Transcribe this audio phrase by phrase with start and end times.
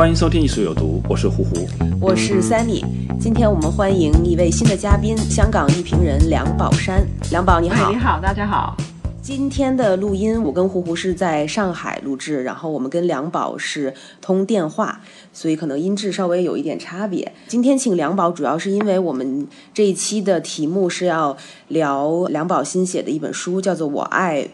[0.00, 1.68] 欢迎收听《艺术有毒》，我是胡胡。
[2.00, 2.82] 我是 Sammy，
[3.20, 7.06] 今天我们欢迎一位新的嘉宾，香港艺评人梁宝山。
[7.30, 8.74] 梁宝你好，哎，你好，大家好。
[9.20, 13.92] 今天的录音，我跟胡胡是在上海录制，然后我们跟梁宝是
[14.22, 15.02] 通电话，
[15.34, 17.34] 所以可能音质稍微有一点差别。
[17.46, 21.36] 今天请梁宝，主要是因为我们这一期的题目是要
[21.68, 24.48] 聊梁宝新写的一本书，叫做《我爱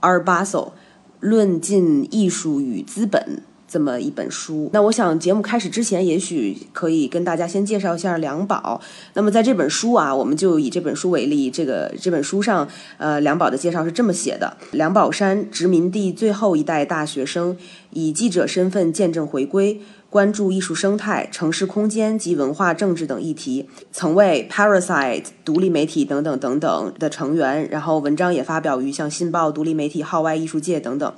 [0.00, 0.74] 阿尔巴索：
[1.20, 3.22] 论尽艺术与资本》。
[3.70, 8.80] 这么一本书，那我想节目开始之前，也许可以跟大家先介绍一下梁宝。
[9.14, 12.66] 那么在这本书啊，我们就以这本书为例，这个这本书上，
[12.98, 17.56] 呃，梁宝的介绍是这么写的：梁宝山，殖民地最后一代大学生，
[17.90, 31.14] 以记者身份见证回归，关注艺术生态、城市空间及文化政治等议题，曾为 Parasite 独立媒体等等等等的成员，然后文章也发表于像《新报》、独立媒体、号外艺术界等等。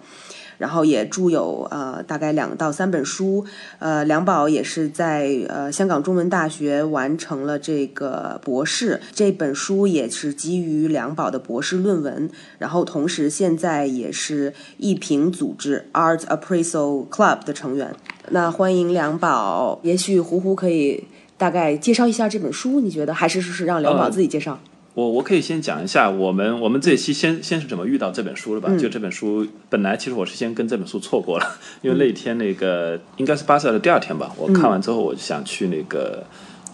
[0.62, 3.44] 然后也著有呃大概两到三本书，
[3.80, 17.92] 呃梁宝也是在呃香港中文大学完成了这个博士，这本书也是基于梁宝的博士论文，然后同时现在也是艺评组织 Art Appraisal Club 的成员。
[18.28, 21.02] 那欢迎梁宝，也许胡胡可以
[21.36, 24.60] 大概介绍一下这本书，你觉得还是说是让梁宝自己介绍？
[24.95, 28.71] 我我可以先讲一下我们我们这一期先先是怎么遇到这本书的吧。
[28.77, 36.23] 就这本书本来其实我是先跟这本书错过了，因为那天那个应该是巴塞的第二天吧，我看完之后我就想去那个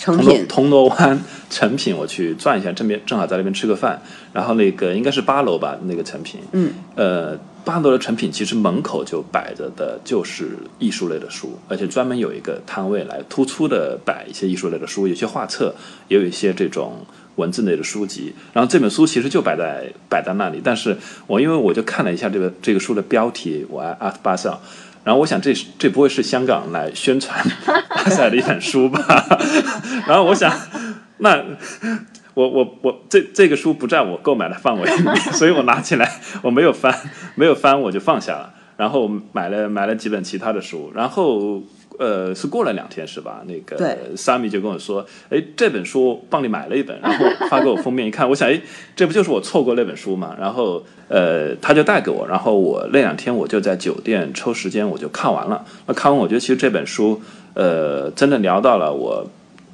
[0.01, 4.03] 铜锣铜锣湾成品我去转一下，这边正好在那边吃个饭，
[4.33, 15.73] 然后那个应该是八楼吧，那个成品，嗯，呃，八楼的成品其实门口就摆着的就是艺术类的书，而且专门有一个摊位来突出的摆一些艺术类的书，有些画册，
[16.09, 17.07] 也有一些这种。
[17.39, 24.59] 文字类的书籍，然后这本书其实就摆在摆在那里，但是我因为我就看了一下这个这个书的标题，我爱阿特巴塞尔，
[25.05, 27.43] 然后我想这这不会是香港来宣传
[27.89, 29.01] 巴塞尔的一本书吧？
[30.07, 30.53] 然后我想，
[31.19, 31.43] 那
[32.35, 34.91] 我我我这这个书不在我购买的范围
[35.33, 36.95] 所以我拿起来我没有翻，
[37.37, 41.63] 没有翻我就放下了，然后买了买了几本其他的书，然后。
[41.99, 43.43] 呃，是过了两天是吧？
[43.47, 43.77] 那个
[44.17, 48.61] Sammy 就跟我说：“哎，这本书帮你买了一本，然后发给我封面一看，我想，哎，
[48.95, 50.37] 这不就是我错过那本书吗？
[50.39, 55.65] 然后，呃，他就带给我，然后我那两天我就在酒店抽时间我就看完了。
[55.87, 57.21] 那看完，我觉得其实这本书，
[57.55, 59.29] 呃，真的聊到了我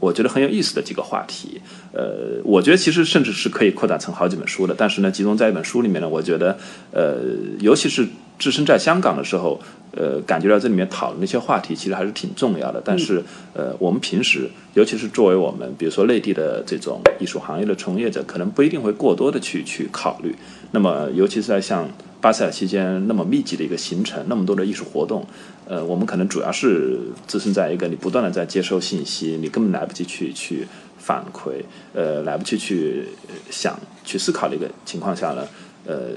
[0.04, 1.60] 我觉得很有意思的几个话题。
[1.92, 6.56] 呃，我觉得其实甚至是可以扩展成好几本书的，但是呢，集中在一本书里面呢，我觉得，
[6.92, 7.16] 呃，
[7.60, 8.06] 尤其是
[8.38, 9.60] 置身在香港的时候。”
[9.96, 13.22] 呃，感觉到这里面讨论那些话题其实还是挺重要的，但是
[13.52, 20.34] 呃，我们平时，尤其是作为我们比如说内地的这种艺术行业的从业者，可能不一定会过多的去去考虑。
[20.72, 21.88] 那么，尤其是在像
[22.20, 25.24] 巴塞尔期间那么密集的一个行程，那么多的艺术活动，
[25.66, 30.66] 呃，我们可能主要是置身在一个你不断的在接收信息，你根本来不及去去
[30.98, 33.08] 反馈，呃，来不及去
[33.50, 35.46] 想去思考的一个情况下呢，
[35.86, 36.10] 呃，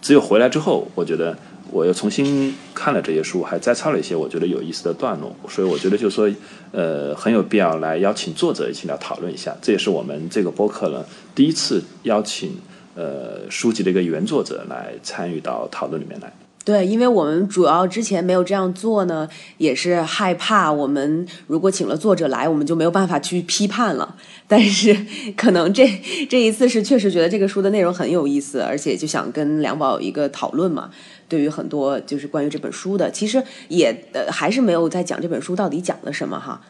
[0.00, 1.36] 只有回来之后，我觉得。
[1.72, 6.28] 我又重新看了这些书，还摘抄了一些我觉得有意思的段落，所以我觉得就是说，
[6.72, 9.56] 呃，很有必要来邀请作者一起来讨论一下。
[9.62, 12.58] 这也是我们这个播客呢第一次邀请
[12.96, 16.32] 呃书籍的一个原作者来参与到讨论里面来。
[16.62, 24.16] 对，因为我们主要之前没有这样做呢，也是害怕我们如果请了作者来，我们就没有办法去批判了。
[24.46, 24.94] 但是
[25.36, 25.88] 可能这
[26.28, 30.90] 这一次是确实觉得这个书的内容很有意思，而且就想跟梁宝有一个讨论嘛。
[31.28, 36.60] 对于很多就是关于这本书的，其实也呃还是没有在讲这本书到底讲了什么哈。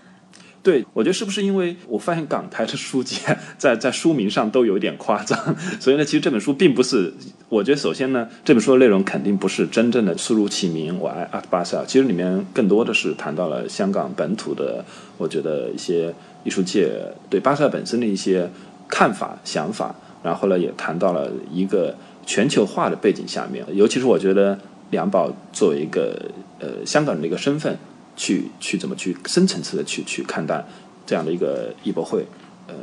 [0.63, 3.17] 对，我觉得是不是因为我发现港台的书籍
[3.57, 5.39] 在在书名上都有点夸张，
[5.81, 7.13] 所以呢，其实这本书并不是。
[7.49, 11.85] 我觉得首先呢，这本书的内容肯定不是真正的书如其名，我爱阿特巴塞尔。
[11.87, 14.85] 其实里面更多的是谈到了香港本土的，
[15.19, 16.15] 我觉得一些
[16.45, 16.91] 艺术界
[17.29, 18.49] 对巴塞尔本身的一些
[18.87, 21.95] 看法、想法，然后呢，也谈到了一个。
[22.27, 24.57] 全球化的背景下面，尤其是我觉得
[24.91, 26.17] 梁宝作为一个
[26.61, 27.77] 呃香港人的一个身份，
[28.21, 30.63] 去去怎么去深层次的去去看待
[31.07, 32.27] 这样的一个艺博会，
[32.69, 32.75] 呃，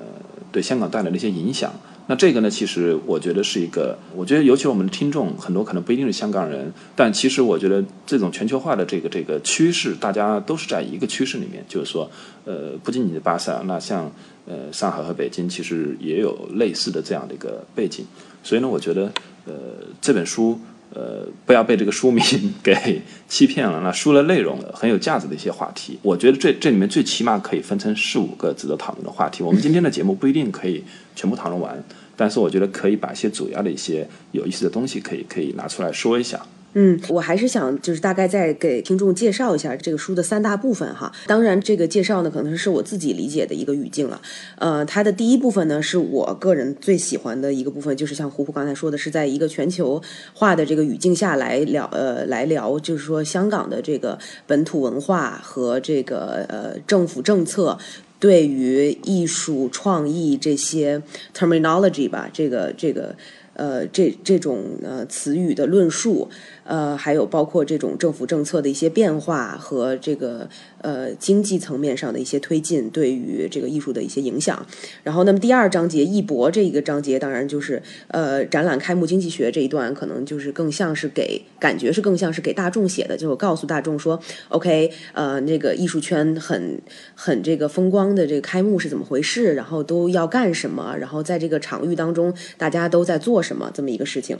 [0.51, 1.71] 对香港带来的一些影响，
[2.07, 12.09] 那这个呢，其实我觉得是一个，我觉得尤其我们的听众很多可能不一定是香港人，但其实我觉得这种全球化的这个这个趋势，大家都是在一个趋势里面，就是说，
[12.45, 14.11] 呃，不仅仅是巴塞，那像
[14.47, 18.03] 呃上海和北京，其实也有类似的这样的一个背景。
[18.41, 19.11] 所以呢，我觉得
[19.45, 19.53] 呃
[20.01, 20.59] 这本书。
[20.93, 22.23] 呃，不要被这个书名
[22.63, 23.81] 给欺骗了。
[23.81, 29.43] 那书的内容很有价值的一些话题，我觉得这这里面最起码可以分成四五个值得讨论的话题。
[29.43, 30.83] 我们今天的节目不一定可以
[31.15, 31.83] 全部讨论完，
[32.15, 36.39] 但是我觉得可以把一些主要的一些有意思的东西可以可以拿出来说一下。
[36.73, 41.11] 嗯，我还是想就是大概再给听众介绍一下这个书的三大部分哈。
[41.25, 44.21] 当然，这个介绍呢可能是我自己理解的一个语境了。
[44.59, 49.99] 呃，它的第一部分呢是我个人最喜欢的一个部分，就是像胡胡刚才说的，是在一个全球
[50.35, 57.79] 化的这个语境下来聊呃来聊，就是说香港的这个本土文化和这个呃政府政策
[58.19, 61.01] 对于艺术创意这些
[61.35, 63.15] terminology 吧，这个这个
[63.53, 66.29] 呃这这种呃词语的论述。
[66.67, 70.49] 呃，还有包括这种政府政策的一些变化和这个
[70.81, 74.65] 呃经济层面上的一些推进，对于这个艺术的一些影响。
[75.01, 84.19] 然后，那么第二章节艺博这一个章节，当然就是呃展览开幕经济学这一段，可能就是更像是给感觉是更像是给大众写的，就告诉大众说
[84.49, 86.81] ，OK，呃，那个艺术圈很
[87.15, 94.37] 很这个风光的这个开幕是怎么回事，然后都要干什么，然后在这个场域当中大家都在做什么这么一个事情。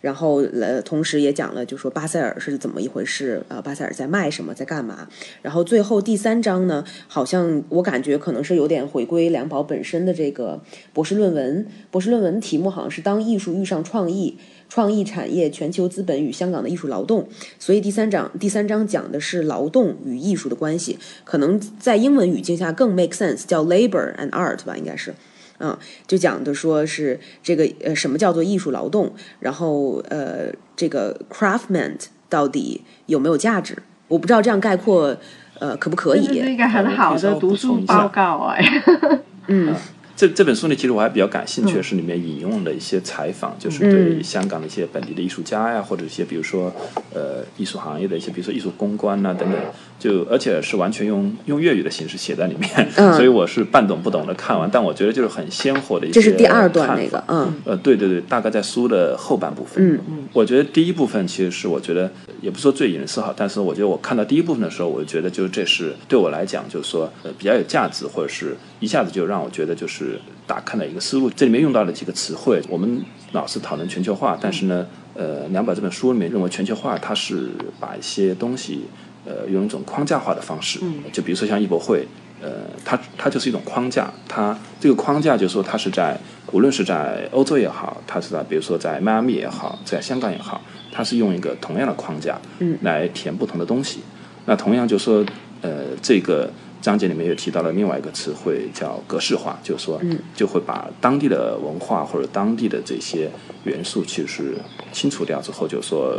[0.00, 1.67] 然后呃，同时也讲了。
[1.68, 3.44] 就说巴塞尔是怎么一回事？
[3.48, 5.06] 呃，巴塞尔在卖什么，在干嘛？
[5.42, 10.60] 然后最后第三章呢，好像我感觉可能是有点回归梁宝本身的这个
[10.94, 11.66] 博士论文。
[11.90, 14.38] 博士论文题目好像是“当艺术遇上创意，
[14.70, 17.28] 创意产业、全球资本与香港的艺术劳动”。
[17.60, 25.14] 所以第三章第三章讲的是劳动与艺术的关系，可能在英文语境下更 make sense，叫 labor and art 吧，应该是。
[25.60, 25.76] 嗯，
[26.06, 29.12] 就讲的说是这个呃，什么叫做艺术劳动？
[29.40, 31.96] 然后呃，这个 craftman
[32.28, 33.76] 到底有没有价值？
[34.08, 35.16] 我不知道这样概括
[35.58, 36.26] 呃可不可以？
[36.26, 38.82] 这是一个很好的读书报告哎。
[39.48, 39.74] 嗯。
[40.18, 46.72] 这这本书呢，其实我还比较感兴趣的是里面引用的一些采访，就是对香港的一些本地的艺术家呀，或者一些比如说
[47.14, 49.60] 呃艺术行业的一些，比如说艺术公关呐等等，
[49.98, 56.14] 就而且是完全用用粤语的形式写在里面， 所以我是半懂不懂的看完，但我觉得就是很鲜活的一些。
[56.14, 59.94] 这是第二段那个，嗯，呃，对对对，大概在书的后半部分。
[59.94, 62.10] 嗯嗯，我觉得第一部分其实是我觉得
[62.40, 70.88] 也不说最引人思考，但是我觉得我看到第一部分的时候，我就觉得就是这是对我来讲就是说呃比较有价值，或者是一下子就让我觉得就是打开了。
[70.88, 72.62] 一个思路，这里面用到了几个词汇。
[72.66, 73.02] 我们
[73.32, 78.84] 老是讨论全球化，但是呢，呃，两百这本书里面认为全球化它是把一些东西，
[79.28, 80.78] 呃，用一种框架化的方式。
[80.82, 81.02] 嗯。
[81.12, 82.06] 就比如说像艺博会，
[82.40, 84.10] 呃，它它就是一种框架。
[84.26, 86.18] 它这个框架就是说，它是在
[86.52, 94.00] 无论是在欧洲也好，它是在比如说在迈阿密也好，在香港也好，它是用一个同样的框架，嗯，来填不同的东西。
[94.46, 95.22] 那同样就说，
[95.60, 96.50] 呃，这个。
[96.80, 100.00] 章节里面又提到了另外一个词汇，叫格式化，就是说，
[100.32, 103.28] 就会把当地的文化或者当地的这些
[103.64, 104.54] 元素，其实
[104.92, 106.16] 清除掉之后，就是说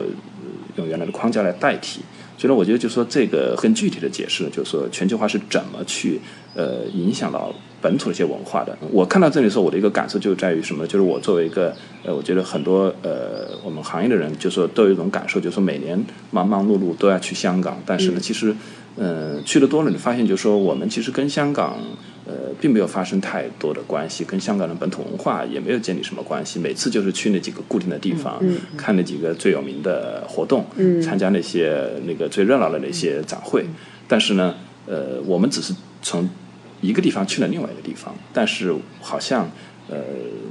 [0.75, 2.01] 用原来的框架来代替。
[2.39, 6.21] 所以，我觉得就是说这个更具体的解释，就是说全球化是怎么去
[6.56, 8.77] 呃影响到本土的一些文化的。
[8.91, 10.88] 我看到这里的时候，我的一个感受就在于什么？
[10.88, 11.75] 就是我作为一个
[12.06, 18.56] 呃，我觉得很多呃我们行业的人，就说都有一种感受，就是说每年忙忙碌碌都要去香港，但是呢，其实。
[19.02, 21.78] 嗯，去的多了，你发现就是说，我们其实跟香港，
[22.30, 26.59] 呃，并没有发生太多的关系，跟香港的本土文化也没有建立什么关系。
[26.59, 28.40] 每次就是去那几个固定的地方，
[28.78, 30.64] 看那几个最有名的活动，
[31.02, 33.66] 参加那些那个最热闹的那些展会。
[34.07, 34.54] 但是呢，
[34.86, 36.30] 呃，我们只是从
[36.81, 39.50] 一个地方去了另外一个地方，但是好像。
[39.92, 39.98] 呃，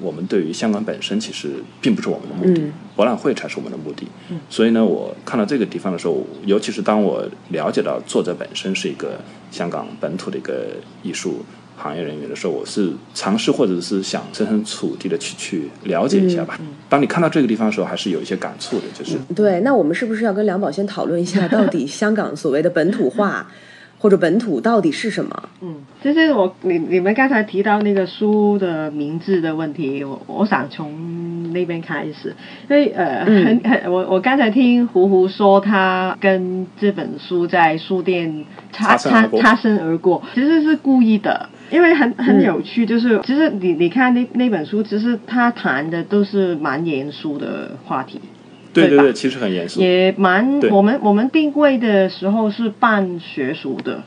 [0.01, 4.05] 我们对于香港本身其实并不是我们的目的，博览会才是我们的目的。
[4.51, 9.21] 所以呢，我看到这个地方的时候，尤其是当我了解到作者本身是一个
[9.53, 10.71] 香港本土的一个
[11.05, 11.45] 艺术
[11.79, 16.59] 行业人员的时候，我是尝试或者是想设身处地的去去了解一下吧。
[16.89, 19.61] 当你看到这个地方的时候，还是有一些感触的，就是对。
[19.61, 23.47] 那我们是不是要跟梁宝先讨论一下，到底香港所谓的本土化？
[24.01, 25.49] 或者本土到底是什么？
[25.61, 32.33] 嗯，其实我你你们刚才提到那个书的名字的问题，我我想从那边开始，
[32.71, 48.21] 因为呃很很我我刚才听胡胡说他跟这本书在书店擦擦擦身而过，其实是故意的，因为很很有趣，就是其实你你看那那本书，其实他谈的都是蛮严肃的话题。
[48.73, 54.03] 对对对，其实很严肃，也蛮我们我们定位的时候是半学术的，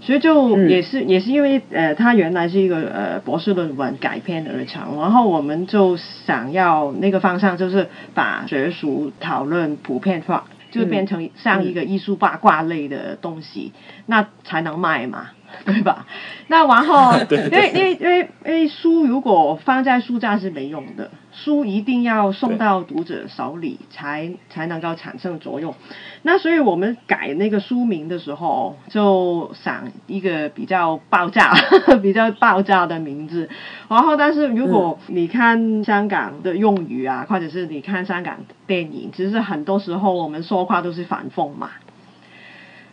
[0.00, 13.72] 所以就也是、也是因为呃，它原来是一个呃博士论文改编而成，然后我们就想要那个方向就是把学术讨论普遍化，就变成像一个艺术八卦类的东西，
[14.06, 15.28] 那才能卖嘛。
[15.64, 16.06] 对吧？
[16.48, 25.74] 那然后， 因为因为因为因为书如果放在书架是没用的，书一定要送到读者手里才才能够产生作用。
[26.22, 31.52] 那所以我们改那个书名的时候，就想一个比较爆炸、
[32.02, 33.48] 比较爆炸的名字。
[33.88, 41.70] 然后，但是如果你看香港的用语啊，或者是你看香港电影，其实很多时候我们说话都是反讽嘛。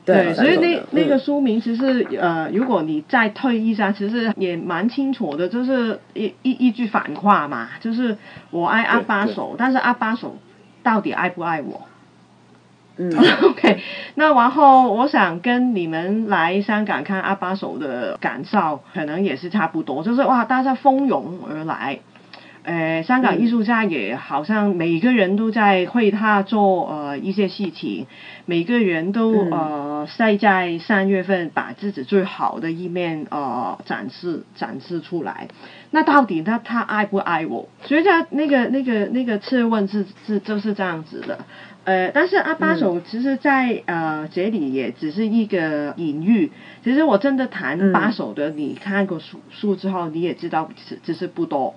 [0.06, 8.18] 对，所以那那个书名其实呃，如果你再退一下，其实也蛮清楚的，就是一一一句反话嘛，就是
[8.52, 10.38] 我爱阿巴手，但是阿巴手
[10.84, 11.84] 到底爱不爱我？
[12.98, 13.80] 嗯， OK，
[14.16, 22.00] 那然后我想跟你们来香港看阿巴手的感受，可能也是差不多，就是哇，大家蜂拥而来。
[22.64, 28.08] 呃，香港艺术家也好像每个人都在为他做呃一些事情，
[28.46, 35.50] 每个人都呃在在三月份把自己最好的一面呃展示展示出来。
[35.92, 37.68] 那到底他他爱不爱我？
[37.84, 41.40] 所以他那个那个那个质问是是就是这样子的。
[41.84, 46.50] 呃，但是阿巴手其实，在呃这里也只是一个隐喻。
[46.82, 51.76] 其实我真的弹八手的，你看过书书之后，你也知道只只是不多。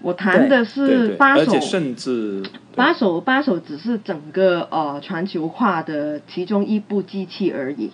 [0.00, 2.42] 我弹的是八首，甚至
[2.74, 7.90] 八首八首只是整个呃全球化的其中一部机器而已。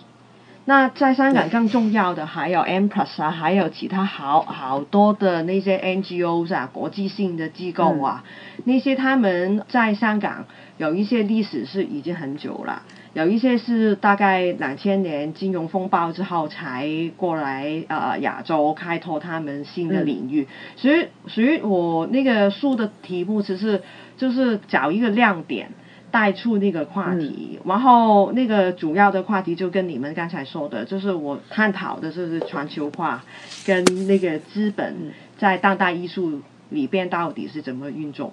[0.67, 8.23] 那在香港更重要的还有 M Plus 啊，还有其他好好多的那些 NGO 啊，国际性的机构啊，
[8.63, 10.45] 那些他们在香港
[10.77, 12.81] 有一些历史是已经很久了。
[13.13, 23.81] 有一些是大概两千年金融风暴之后才过来呃亚洲开拓他们新的领域，所以所以我那个书的题目其实
[24.17, 25.69] 就是找一个亮点
[26.15, 33.21] 带出那个话题，然后那个主要的话题就跟你们刚才说的，就是我探讨的就是全球化
[33.65, 38.31] 跟那个资本在当代艺术里边到底是怎么运作。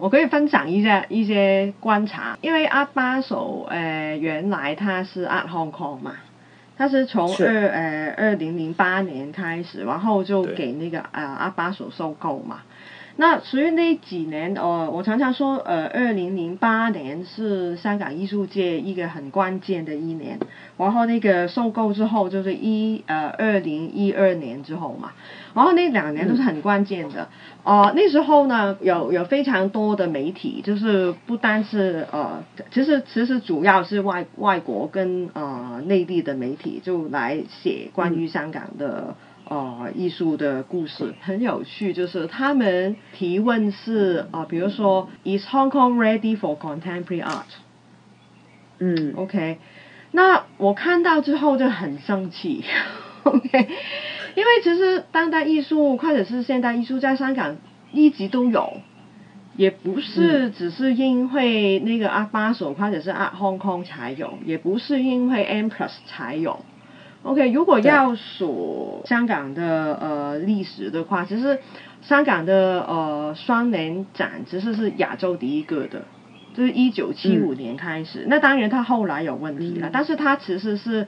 [0.00, 6.12] 我可以分享一下一些观察，因为阿巴手呃原来他是 Art Hong Kong 嘛，
[6.78, 12.60] 他是从二呃二零零八年开始，然后就给那个呃阿巴手收购嘛。
[13.20, 20.38] 那所以那几年呃，我常常说呃二零零八年是香港艺术界一个很关键的一年，
[20.76, 25.10] 然后那个收购之后就是一呃二零一二年之后嘛。
[25.52, 27.28] 然后那两年都是很关键的，
[27.64, 39.16] 哦，那时候呢有有非常多的媒体，就是不单是呃，其实其实主要是外外国跟呃内地的媒体就来写关于香港的
[39.48, 47.44] 呃艺术的故事，很有趣，就是他们提问是啊，比如说 Is Hong Kong ready for contemporary art？
[48.78, 49.58] 嗯，OK，
[50.12, 52.64] 那我看到之后就很生气，
[53.24, 53.68] OK。
[54.34, 57.56] 因为其实当代艺术或者是现代艺术在香港
[57.92, 58.74] 一直都有，
[59.56, 66.60] 也不是只是因为那个阿巴手或者是阿 Hong Kong 才有，也不是因为 M Plus 才有。
[67.28, 71.58] OK，如果要数香港的呃历史的话，其实
[72.00, 76.02] 香港的呃双年展其实是亚洲第一个的，
[76.54, 78.24] 就是一九七五年开始。
[78.28, 81.06] 那当然它后来有问题了，但是它其实是。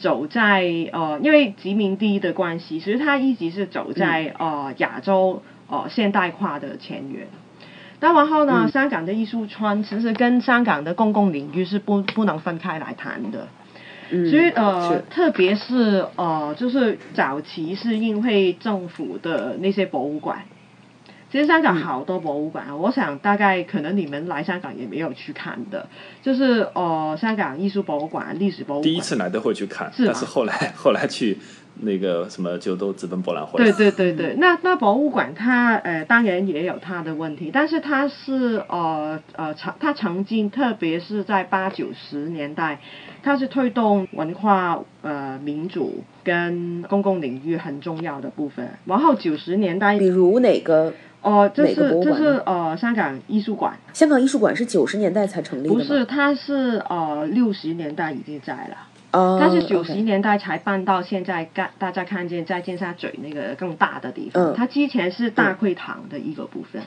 [0.00, 0.62] 走在
[0.92, 7.26] 呃，因为殖民地的关系，其实它一直是走在呃亚洲呃现代化的前沿。
[7.98, 13.48] 那然后呢，香港的艺术圈其实跟香港的公共领域是不不能分开来谈的。
[14.10, 20.42] 所以呃，特别是呃，就是早期是因为政府的那些博物馆。
[21.30, 25.86] 其实香港好多博物馆啊，我想大概可能你们来香港也没有去看的，
[26.22, 28.82] 就是呃，香港艺术博物馆、历史博物馆。
[28.82, 31.36] 第一次来都会去看，但是后来 后来去
[31.82, 33.62] 那个什么就都直奔博览会。
[33.62, 42.80] 对对对对，那那博物馆它呃当然也有它的问题，但是它是呃呃曾它曾经特别是在八九十年代，
[43.28, 48.66] 它是推动文化呃民主跟公共领域很重要的部分。
[48.86, 50.90] 然后九十年代，比如哪个？
[51.20, 53.76] 哦，这是这是呃香港艺术馆。
[53.92, 58.76] 香港艺术馆是九十年代才成立的不是，它是呃六十年代已经在了。
[59.12, 59.38] 哦。
[59.38, 64.42] 它是九十年代才搬到现在，看大家看见在尖沙咀那个更大的地方。
[64.42, 64.54] 嗯。
[64.56, 66.80] 它之前是大会堂的一个部分。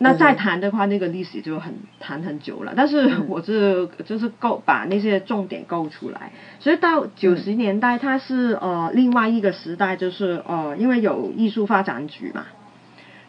[0.00, 2.72] 那再谈的话，那个历史就很谈很久了。
[2.76, 6.30] 但是 我是就是够把那些重点勾出来。
[6.60, 12.46] 所以到九十年代，它是呃另外一个时代，就是呃因为有艺术发展局嘛。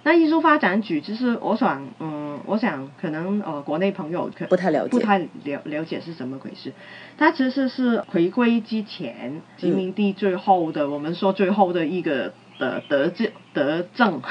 [0.03, 6.71] 那艺术发展局就是我想，嗯，我想可能呃国内朋友可不太了解，不太了了解是什么回事。
[7.17, 12.31] 它其实是回归之前殖民地最后的，我们说最后的一个。
[12.59, 14.21] 的德政德政，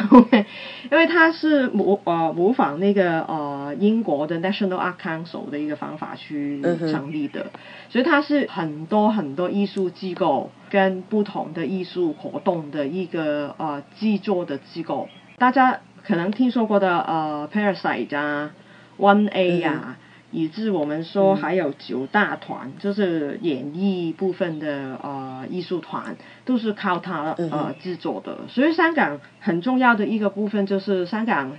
[0.90, 7.46] 因为它是模呃模仿那个呃英国的 National Art Council 的一个方法去成立的，
[7.88, 15.08] 所以它是很多很多艺术机构跟不同的艺术活动的一个呃制作的机构。
[15.38, 18.52] 大家可能听说过的呃 Parasite 啊
[18.98, 19.96] ，One A 呀。
[20.30, 28.38] 以致我们说还有九大团，就是演艺部分的呃艺术团，都是靠他呃制作的。
[28.48, 31.52] 所以香港很重要的一个部分就是香港。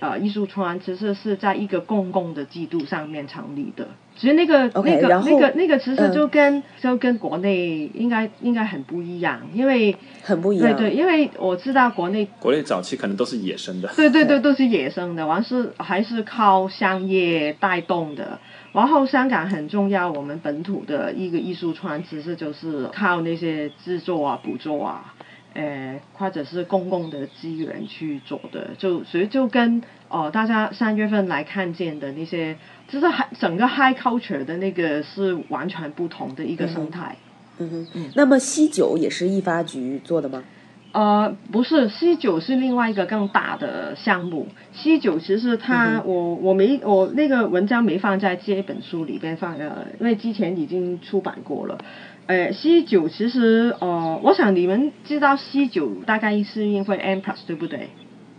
[0.00, 3.88] 呃，艺术村其实是在一个公共的制度上面成立的。
[4.16, 10.76] 其实那个那个那个那个其实就跟就跟国内应该应该很不一样，因为很不一样。
[10.76, 13.88] 对对，因为我知道国内国内早期可能都是野生的。
[13.96, 18.38] 对对对，都是野生的，完是还是靠商业带动的。
[18.72, 25.13] 然后香港很重要，我们本土的一个艺术村其实就是靠那些制作啊、捕捉啊。
[25.54, 32.56] 呃，或者是公共的资源去做的，就所以就跟哦，大家三月份来看见的那些，
[32.88, 33.06] 就是
[33.38, 37.16] 整个 high culture 的那个是完全不同的一个生态。
[37.58, 38.10] 嗯哼，嗯。
[38.16, 40.42] 那么西九也是易发局做的吗？
[40.90, 44.46] 呃，不是，西九是另外一个更大的项目。
[44.72, 51.78] 西九其实它，我我没我那个文章没放在这本书里边放呃，因为之前已经出版过了。
[52.26, 57.90] 呃，，C 九其实，呃，我想你们知道 C 九大概是因为 M plus 对不对？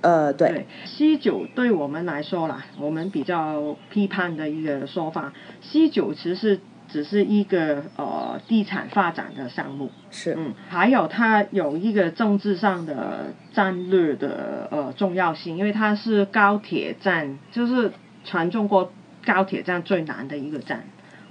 [0.01, 0.65] 呃，对。
[0.85, 9.91] C 九对我们来说啦，我们比较批判的一个说法，，C 九其实只是一个呃地产发展的项目。
[10.09, 10.33] 是。
[10.35, 17.91] 嗯，还有它有一个政治上的战略的呃重要性，因为它是高铁站，就是
[18.23, 18.91] 全中国
[19.23, 20.85] 高铁站最难的一个站。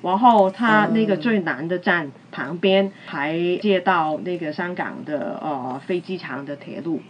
[0.04, 7.00] 然后它那个最南的站旁边还接到那个香港的呃飞机场的铁路，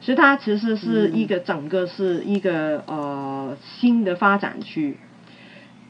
[0.00, 4.98] 所以它其实是一个整个是一个呃新的发展区，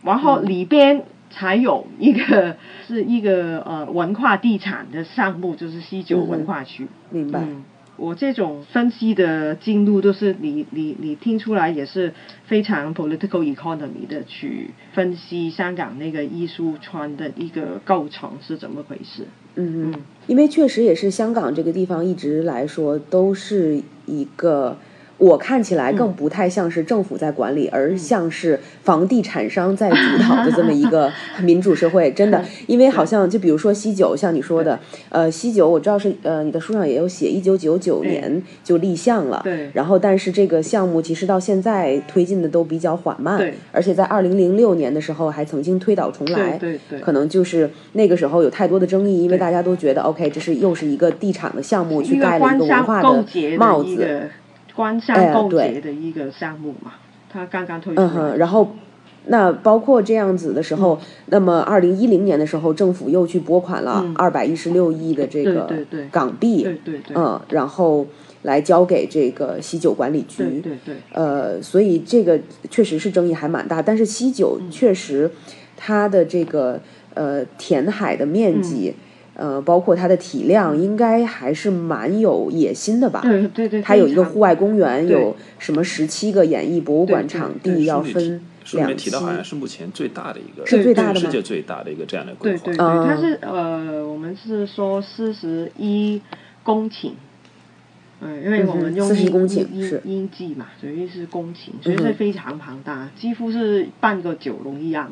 [0.02, 6.86] 然后里边才有一个是一个呃文化地产的项目，就是西九文化区。
[7.08, 7.40] 明白。
[7.96, 12.12] 我这种分析的进度都是你你你听出来也是
[12.46, 19.26] 非常 political economy 的去分析香港那个艺术圈的一个构成是怎么回事。
[19.54, 19.94] 嗯嗯，
[20.26, 24.76] 因为确实也是香港这个地方一直来说都是一个。
[25.22, 31.08] 我看起来更不太像是政府在管理，而像是房地产商在主导的这么一个
[31.44, 32.10] 民主社会。
[32.10, 34.76] 真的，因为好像就比如说西九，像你说的，
[35.10, 39.40] 呃，西九我知道是呃，你的书上也有写，一九九九年就立项了。
[39.44, 39.70] 对。
[39.72, 43.38] 然后，但是这个项目其实到现在推进的都比较缓慢。
[43.38, 43.54] 对。
[43.70, 46.58] 而且在二零零六年的时候还曾经推倒重来。
[46.58, 46.98] 对对。
[46.98, 53.24] 可能就是那个时候有太多的争议，因为大家都觉得 OK，这是又是一个地产的项目，去盖了一个文化的
[53.56, 54.28] 帽子。
[54.74, 56.92] 官商勾结的一个项目嘛，
[57.30, 58.00] 他刚刚推出。
[58.00, 58.76] 嗯哼，然后
[59.26, 65.70] 那包括这样子的时候，那么二零一零年的时候，政府又去拨款了二百一十六亿的这个
[66.10, 68.06] 港币，对对对，嗯，然后
[68.42, 75.30] 来交给这个西九管理局，对对对，呃，所以这个确实是争议还蛮大，但是西九确实
[75.76, 76.80] 它的这个
[77.14, 78.94] 呃填海的面积。
[79.42, 83.20] 呃，包括它的体量，应该还是蛮有野心的吧？
[83.22, 83.82] 对对对。
[83.82, 88.40] 它有一个户外公园，有什么十七个演艺博物馆场地要分
[88.74, 89.06] 两期。
[89.06, 92.64] 提到好像是目前最大的一个，是最大的世界最大的一个这样的规划。
[92.66, 96.22] 对对对，它是呃，我们是说四十一
[96.62, 97.10] 公顷，
[98.20, 105.10] 嗯，因为我们用英英英计嘛，所以是公顷，所以是非常庞大，几乎是半个九龙一样。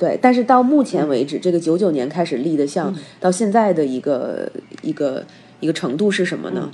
[0.00, 5.22] 对，但是到目前为止，这个九九年开始立的像，到现在的一个一个
[5.60, 6.70] 一个程度是什么呢？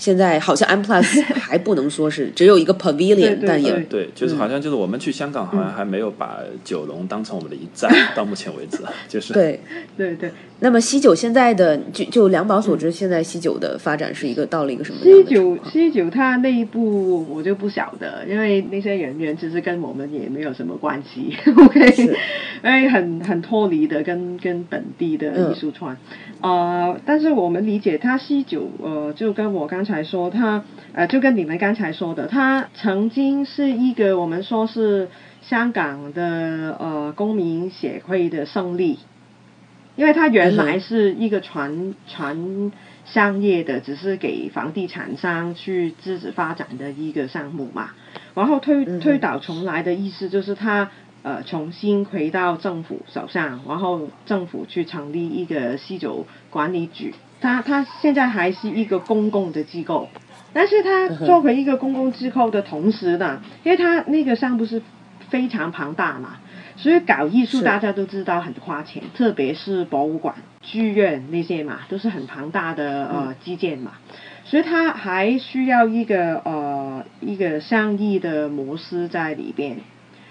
[0.00, 9.34] 现在好像 M Plus 还不能说是只有一个 Pavilion，但也对，就是好像就是我们去香港好像还没有把九龙当成我们的一站， 到目前为止就是。
[9.34, 9.60] 对。
[9.98, 10.30] 对对。
[10.62, 21.94] 那么西九现在的就就两宝所知，现在西九的发展是一个到了一个什么样的西九西九它内部我就不晓得，因为那些人员其实跟我们也没有什么关系，OK，
[22.64, 25.96] 因为很很脱离的跟跟本地的艺术团。
[26.40, 29.89] 呃，但是我们理解它西九呃，就跟我刚才。
[29.90, 35.08] 才说，他呃，就跟你们刚才说的，他曾经是一个我们说是
[35.42, 39.00] 香港的呃公民协会的胜利，
[39.96, 42.72] 因为他原来是一个传传
[43.04, 47.90] 商业的，只是给房地产商去支持发展的一个项目嘛。
[48.34, 50.90] 然后推推倒重来的意思就是他
[51.22, 57.12] 呃重新回到政府手上，然后政府去成立一个西九管理局。
[57.40, 60.08] 他他现在还是一个公共的机构，
[60.52, 64.82] 但是他作为一个公共机构的同时呢，因为他那个项目是
[65.30, 66.38] 非常庞大嘛，
[66.76, 73.92] 所以搞艺术大家都知道很花钱，特别是博物馆、剧院那些嘛，都是很庞大的呃基建嘛，
[74.44, 79.78] 所以他还需要一个呃一个商业的模式在里边，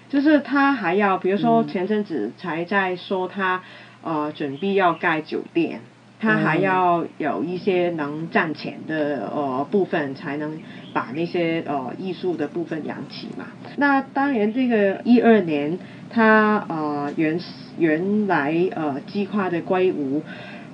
[0.08, 3.62] 就是他还要比如说前阵子才在说他
[4.02, 5.80] 呃准备要盖酒店。
[6.20, 10.58] 他还要有一些能赚钱的呃部分，才能
[10.92, 13.46] 把那些呃艺术的部分养起嘛。
[13.78, 15.78] 那当然，这个一二年
[16.10, 17.40] 他呃原
[17.78, 20.22] 原来呃计划的归屋，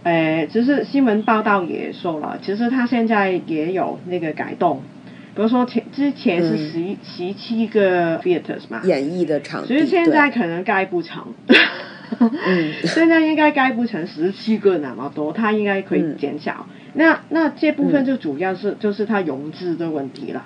[0.03, 4.83] 呃，其实新闻报道也说了，其实他现在也有那个改动，
[5.37, 11.23] 比如说前之前是十十七个 theaters 嘛，演绎的场地，所以现在可能盖不成。
[12.21, 16.67] 嗯，现在应该盖不成十七个那么多，它应该可以减小。
[16.95, 20.45] 那那这部分就主要是就是它融资的问题了，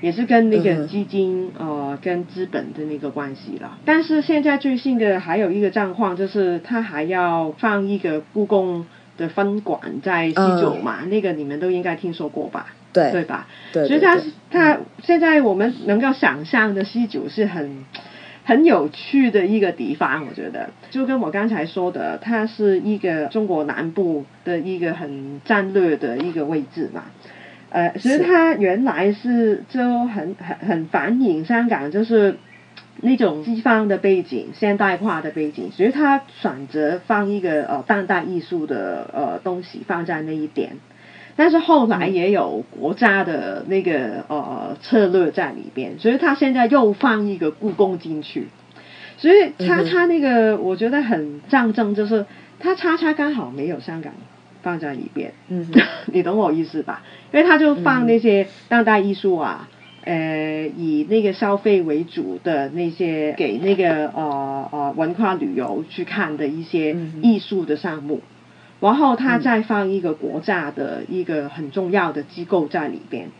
[0.00, 3.78] 也是跟那个基金呃跟资本的那个关系了。
[3.84, 8.84] 但是现在最新的还有一个状况，就是它还要放一个故宫
[9.16, 12.74] 的分馆在西九嘛，那个你们都应该听说过吧？
[12.92, 13.46] 对对吧？
[13.72, 14.18] 对，所以它
[14.50, 17.84] 它现在我们能够想象的西九是很。
[18.46, 27.06] 很有趣的一个地方，我觉得就跟我刚才说的，它是一个中国南部的一个很战略的一个位置嘛。
[27.70, 32.36] 呃，其实它原来是就很很很反映香港就是
[33.00, 40.76] 那种西方的背景、现代化的背景，所以它选择放一个呃当代艺术的呃东西放在那一点。
[41.36, 48.48] 但是后来也有国家的那个呃策略在里边，所以他现在又放一个故宫进去，
[49.18, 52.24] 所以叉叉那个我觉得很象征，就是
[52.58, 54.14] 他叉叉刚好没有香港
[54.62, 55.70] 放在里边，嗯，
[56.12, 57.02] 你懂我意思吧？
[57.32, 59.68] 因为他就放那些当代艺术啊，
[60.04, 68.22] 呃，以那个消费为主的那些给那个呃呃文化旅游去看的一些艺术的项目。
[68.80, 73.30] 然后他再放一个国家的一个很重要的机构在里边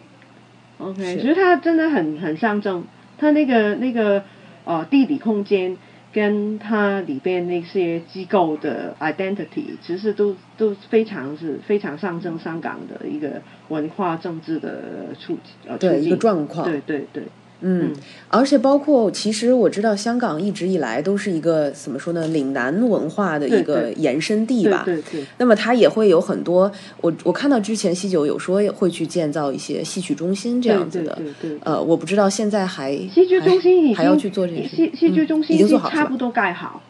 [0.79, 2.85] ，OK，其实他真的很很象征，
[3.19, 4.25] 它那个那个
[4.65, 5.77] 呃地理空间
[6.13, 17.25] 跟它里边那些机构的 identity，其实都都非常是非常象征香港的一个文化政治的处呃对一个状况，对对对。
[17.61, 17.93] 嗯，
[18.29, 24.83] 而且包括，其实我知道香港一直以来都是一个怎么说呢，岭南文化的一个延伸地吧。
[24.85, 25.25] 对对。
[25.39, 31.15] 那么它也会有很多，我我看到之前西九有说会去建造一些戏曲中心这样子的。
[31.15, 31.59] 对对对。
[31.65, 34.69] 呃，我不知道现在还戏剧中心还要去做这些。
[34.69, 36.83] 戏戏剧中心已经做好差不多盖好。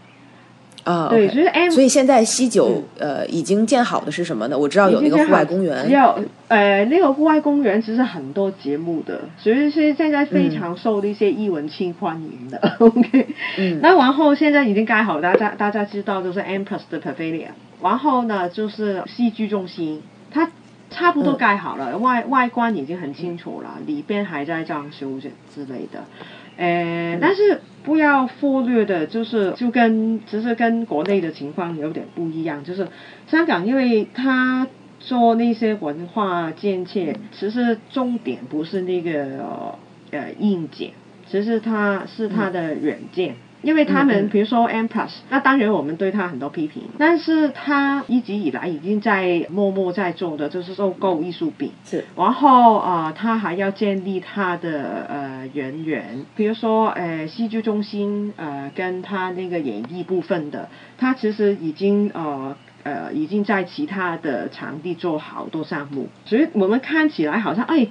[0.86, 4.56] 啊，对，所以所以现在西九呃已经建好的是什么呢？
[4.56, 12.58] 我知道有那个户外公园，要呃那个户外公园其实很多节目的，所以是现在非常受一些艺文青欢迎的。
[12.78, 13.26] OK，
[13.58, 17.48] 嗯，那然后现在已经盖好，大家大家知道就是 Empress 的 Pavilion，
[17.82, 20.52] 然后呢就是戏剧中心，它
[20.90, 26.04] 差不多盖好了，外外观已经很清楚了，里边还在装修之之类的。
[26.56, 32.88] 呃，但是不要忽略的，就是就跟其实跟国内的情况有点不一样，就是
[33.26, 34.66] 香港，因为它
[34.98, 39.78] 做那些文化建设，其实重点不是那个
[40.10, 40.90] 呃硬件，
[41.30, 43.36] 其实它是它的软件。
[43.66, 51.72] 因为他们比如说 M Plus，那当然我们对他很多批评，但是他一直以来已经在默默在做的，就是收购艺术品。
[51.84, 67.88] 是，然后啊，他还要建立他的呃人员，比如说呃戏剧中心呃跟他那个演艺部分的，他其实已经呃呃已经在其他的场地做好多项目，所以我们看起来好像哎。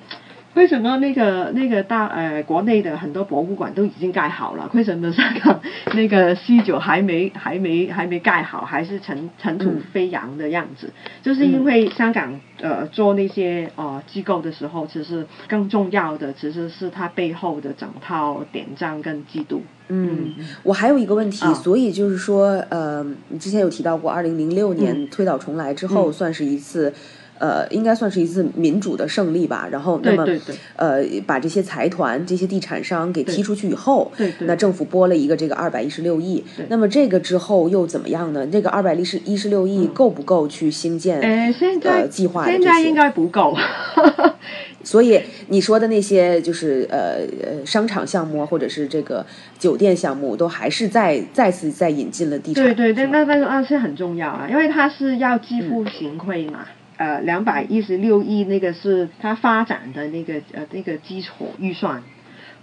[0.56, 4.70] 为什么那个那个大呃国内的很多博物馆都已经盖好了？
[4.74, 5.60] 为什么香港
[5.94, 10.90] 那个西九还没还没还没盖好，还是尘尘土飞扬的样子？
[11.22, 19.62] 就是因为香港呃做那些呃机构的时候，其实更重要的其实是它背后的整套典章跟制度。
[19.88, 26.92] 嗯，我还有一个问题，所以就是说呃，你之前有提到过，二零零六年推倒重来之后，算是一次。
[27.38, 29.68] 呃，应该算是一次民主的胜利吧。
[29.72, 30.26] 然后，那么
[30.76, 36.44] 呃，把这些财团、这些地产商给踢出去以后，对对那政府拨了一个这个二百一十六亿。
[36.70, 38.48] 那么这个之后又怎么样呢？
[38.48, 41.20] 这个二百一十一十六亿够不够去兴建？
[41.20, 43.56] 呃，现在、呃计划的现在应该不够。
[44.84, 49.26] 所以你说的那些就是呃呃商场项目啊或者是这个
[49.58, 52.64] 酒店项目，都还是再再次再引进了地产。
[52.64, 56.66] 对对对，那那个那是很重要啊，因为它是要支付行贿嘛。
[56.98, 62.04] 呃，两百一十六亿那个是它发展的那个呃那个基础预算，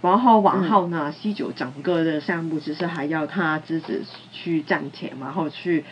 [0.01, 5.83] 然后往后呢，西九整个的项目其实还要他自己去赚钱，然后去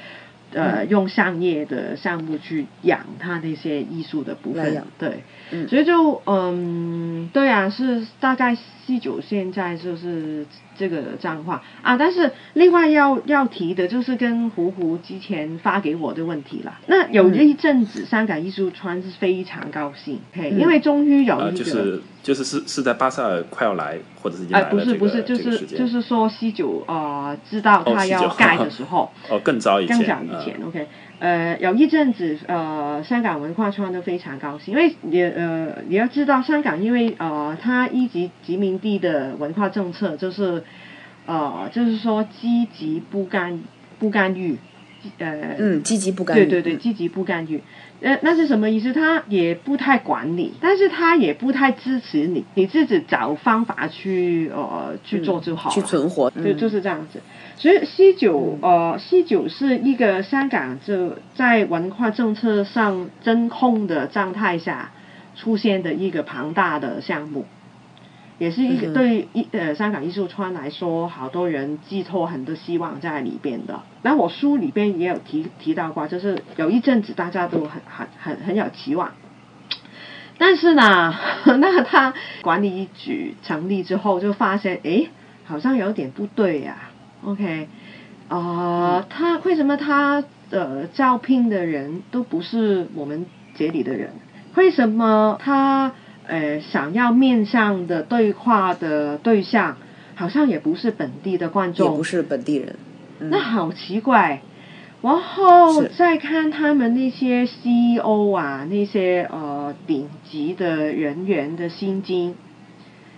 [0.54, 5.66] 呃、用商业的项目去养他那些艺术的部分对，嗯。
[5.70, 8.54] 所以就嗯，对啊，是大概
[8.86, 10.46] 西九现在就是
[10.78, 11.98] 这个脏话啊。
[11.98, 16.80] 但是另外要要提的就是跟胡胡之前发给我的问题啦。
[16.88, 21.64] 那有一阵子香港艺术圈是非常高兴，嘿，因为终于有呃，一个。
[21.64, 30.88] 就是就是是是在巴塞尔快要来，或者是已经哎，来了这个、不是不是，就是这个就是说西九呃知道他要盖的时候， 哦更早以前，更早以前、嗯 o k
[31.22, 40.64] 呃，有一阵子呃，香港文化圈都非常高兴，因为你呃你要知道，香港因为呃它一级殖民地的文化政策就是
[41.28, 43.62] 呃就是说积极不干
[44.00, 44.58] 不干预，
[45.20, 46.46] 呃嗯，积极不干预。
[46.46, 47.62] 对对对，积极不干预。
[48.02, 48.92] 呃，那是什么意思？
[48.92, 55.76] 他也不太管你，但是他也不太支持你，你自己找方法去呃去做就好了。
[55.76, 56.32] 去存活。
[56.32, 57.22] 就嗯就是这样子。
[57.62, 64.90] 所以西九呃，西九是一个香港就在文化政策上真空的状态下
[65.36, 67.46] 出现的一个庞大的项目。
[68.40, 73.82] 也是一个对一呃香港艺术圈来说，好多人寄托很多希望在里边的。
[74.02, 79.12] 那我书里边也有提提到过，就是有一阵子大家都很很很很有期望，
[80.40, 81.14] 但是呢，
[81.60, 85.10] 那他管理局成立之后，就发现诶，
[85.46, 86.90] 好像有点不对呀、
[87.24, 87.68] OK，
[88.30, 94.12] 呃，他为什么他呃招聘的人都不是我们这里的人？
[94.56, 95.94] 为什么他
[96.28, 99.78] 呃想要面向的对话的对象，
[100.16, 102.76] 好像也不是本地的观众也众，不是本地人。
[103.20, 104.42] 嗯那好奇怪。
[105.04, 112.36] 然后再看他们那些 CEO 啊，那些呃顶级的人员的薪金，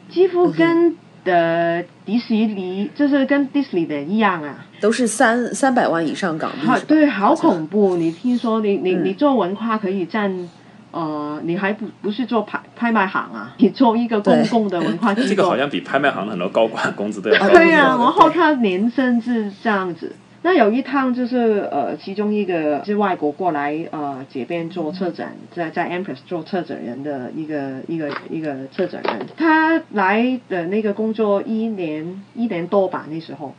[0.08, 4.66] 几乎跟的迪士尼就是跟迪士尼的一样啊。
[4.82, 7.96] 都是三三百万以上港币好，对，好恐怖！
[7.96, 10.50] 你听说你你嗯你做文化可以占，
[10.92, 13.54] 呃，你还不不是做拍拍卖行啊？
[13.58, 17.50] 你做一个公共的文化机构，这个好像比拍卖行很多高管工资都要高。
[17.54, 20.12] 对呀、啊然后他年薪是这样子。
[20.46, 33.56] 那有一趟就是呃，其中一个是外国过来呃这边做策展，在在 Empress 做策展人的一个一个一个策展人，他来的那个工作一年一年多吧那时候，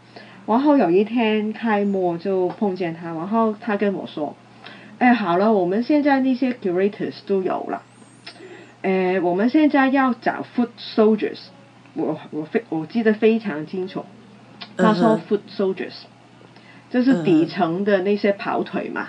[0.47, 4.37] 然后有一天开幕就碰见他，然后他跟我说，
[4.99, 7.81] 哎，好了，我们现在那些 curators 都有了，
[8.83, 11.39] 哎，我们现在要找 foot soldiers，
[11.95, 14.05] 我我非我记得非常清楚，
[14.77, 15.95] 他说嗯 foot soldiers，
[16.95, 19.09] 就是底层的那些跑腿嘛，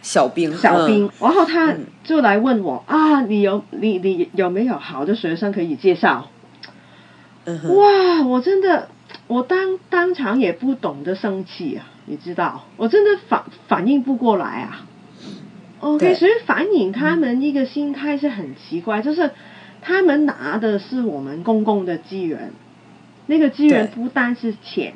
[0.00, 1.10] 小兵，小兵，嗯。
[1.18, 1.86] 然后他嗯。
[2.04, 6.30] 就来问我啊，你有你你有没有好的学生可以介绍？
[7.44, 8.88] 嗯哇，我真的，
[9.26, 14.86] 我当当场也不懂得生气啊，你知道，我真的反反应不过来啊。
[15.80, 19.32] OK，所以反映他们一个心态是很奇怪，就是
[19.82, 22.52] 他们拿的是我们公共的资源，
[23.26, 24.94] 那个资源不单是钱，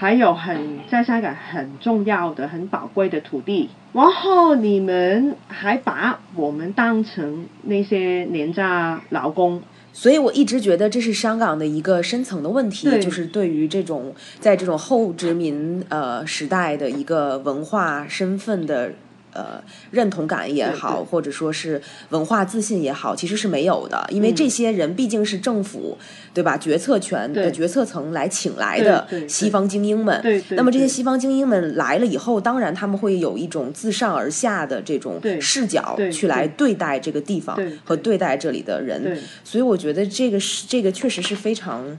[0.00, 9.60] 还有很在香港很重要的、很宝贵的土地，然后你们还把我们当成那些廉价劳工。
[9.92, 18.92] 所以我一直觉得这是香港的一个深层的问题，就是对于这种在这种后殖民呃时代的一个文化身份的。
[19.32, 19.60] 呃，
[19.90, 25.98] 认同感也好，或者说是文化自信也好，其实是没有的，因为嗯这些人毕竟是政府，
[26.32, 26.56] 对吧？
[26.56, 30.22] 决策权的决策层来请来的西方精英们。
[30.50, 36.68] 那么这些西方精英们来了以后，当然他们会有一种自上而下的这种视角去来对。
[36.68, 38.18] 对待这个地方和对。
[38.18, 39.18] 待这里的人。
[39.42, 41.96] 所以我觉得这个是这个确实是非常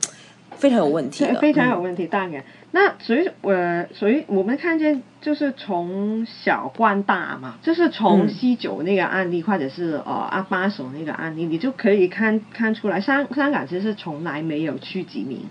[0.58, 2.44] 非常有问题的， 非常有嗯问题，当然。
[2.72, 15.42] 那所以，呃，所以我们看见就是从小惯大嘛，就是从嗯西九那个案例，或者是呃阿巴手那个案例，你就可以看看出来，香香港其实从来没有区籍民。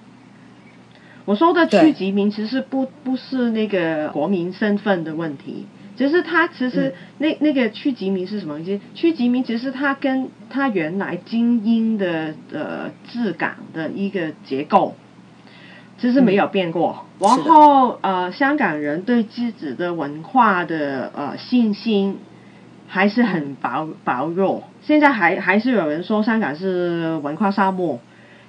[1.24, 8.64] 我说的对去殖民，其实不不是那个国民身份的问题，就是他其实那那个区级民是什么？
[8.64, 14.94] 其区级民其实它跟它原来精英的呃质感的一个结构，
[15.98, 17.04] 其实没有变过。
[17.18, 22.18] 然后呃，香港人对自己的文化的呃信心
[22.86, 24.62] 还是很薄薄弱。
[24.82, 27.98] 现在还还是有人说香港是文化沙漠，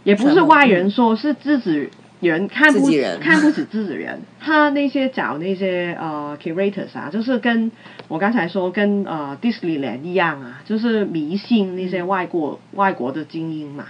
[0.03, 1.89] 也不是外人说，是自己。
[2.21, 2.79] 人看不
[3.21, 7.71] 看不起自己人，他那些找那些呃 curators 啊，就是跟
[8.09, 13.85] 我刚才说跟呃 Disneyland 一样啊，就是迷信那些外国外国的精英嘛。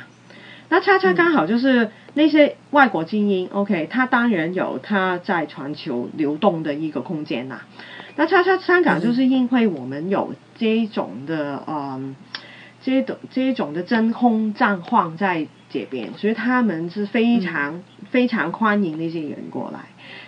[0.69, 7.61] 那恰恰刚好就是那些外国精英，OK，他当然有他在全球流动的一个空间呐。
[8.15, 12.15] 那恰恰香港就是因为我们有这种的嗯，
[12.81, 15.47] 这种这种的真空状况在。
[15.71, 19.81] 这边，所以他们是非常非常欢迎那些人过来。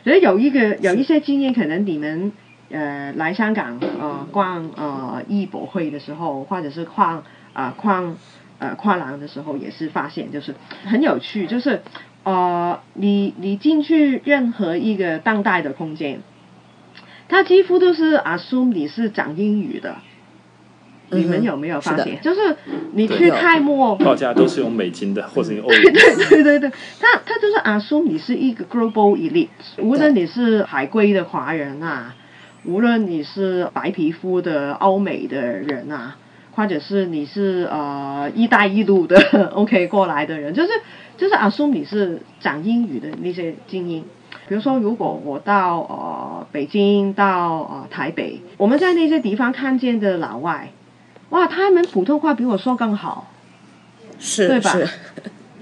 [0.04, 2.32] 所以有一个有一些经验，可能你们
[2.70, 7.24] 呃来香港呃逛呃艺博会的时候，或者是逛
[7.54, 8.16] 啊逛
[8.62, 10.54] 呃跨栏的时候，也是发现就是
[10.86, 11.82] 很有趣，就是
[12.24, 16.22] 呃你你进去任何一个当代的空间，
[17.28, 19.96] 它几乎都是 assume 你是讲英语的。
[21.14, 22.22] 你们有没有发现？
[22.22, 22.56] 就是
[22.94, 25.94] 你去泰墨报价都是用美金的，或者用欧元。
[25.94, 26.72] 对对对对，
[27.02, 32.16] 他他就是 assume，你是一个 global elite，无论你是海归的华人啊，
[32.64, 36.16] 无论你是白皮肤的欧美的人啊，
[36.62, 39.18] 或者是你是呃一带一路的
[39.56, 40.70] OK 过来的人，就是
[41.18, 44.06] 就是阿苏，你是讲英语的那些精英。
[44.48, 50.70] 比如说，如果我到呃北京到呃台北，我们在那些地方看见的老外。
[51.30, 53.32] 哇，他们普通话比我说更好，
[54.20, 54.78] 是，对吧？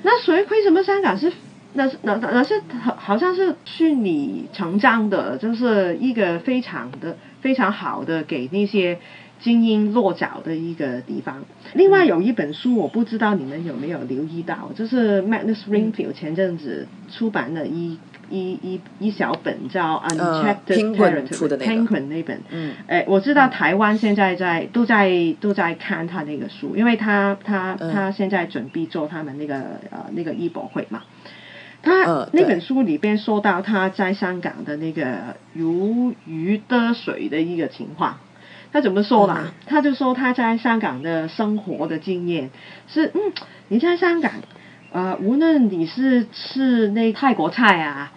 [0.04, 1.32] 那所以为什么香港是
[1.74, 9.00] 那那那是好好像是顺理成长的，就是一个非常的非常好的给那些
[9.40, 11.44] 精英落脚的一个地方。
[11.74, 17.98] 另外有一本书，我不知道你们有没有留意到，就是 Magnus Ringfield 前阵子出版的一。
[18.32, 29.56] 一一一小本叫《Unchecked Parenthood》，Penguin 那本，嗯，哎，我知道台湾现在在都在都在看他那个书，因为他他他现在准备做他们那个
[29.90, 31.02] 呃那个艺博会嘛。
[31.82, 38.20] 他那本书里边说到他在香港的那个如鱼得水的一个情况，
[38.72, 39.52] 他怎么说啦？
[39.66, 42.50] 他就说他在香港的生活的经验
[42.88, 43.22] 是，嗯，
[43.70, 44.32] 你在香港，
[44.92, 48.12] 呃，无论你是吃那泰国菜啊。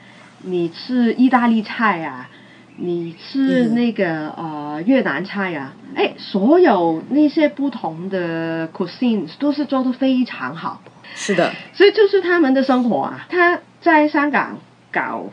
[0.45, 2.29] 你吃意大利菜啊，
[2.77, 10.83] 你吃那个呃越南菜啊，哎，所有那些不同的 cuisine 都是做的非常好。
[11.15, 13.25] 是的，所以就是他们的生活啊。
[13.29, 14.59] 他在香港
[14.91, 15.27] 搞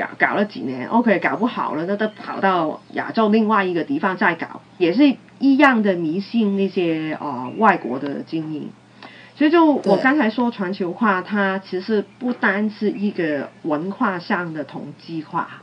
[0.00, 8.70] 搞搞了几年，OK，搞不好了，那都跑到亚洲另外一个地方再搞，也是一样的迷信那些呃外国的精英。
[9.36, 15.62] 所以，就我刚才说全球化，它其实不单是一个文化上的统计化，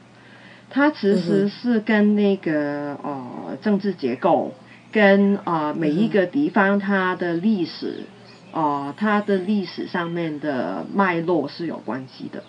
[0.69, 4.53] 它其实是跟那个呃政治结构，
[4.91, 8.05] 跟啊每一个地方它的历史，
[8.51, 12.43] 啊它的历史上面的脉络是有关系的。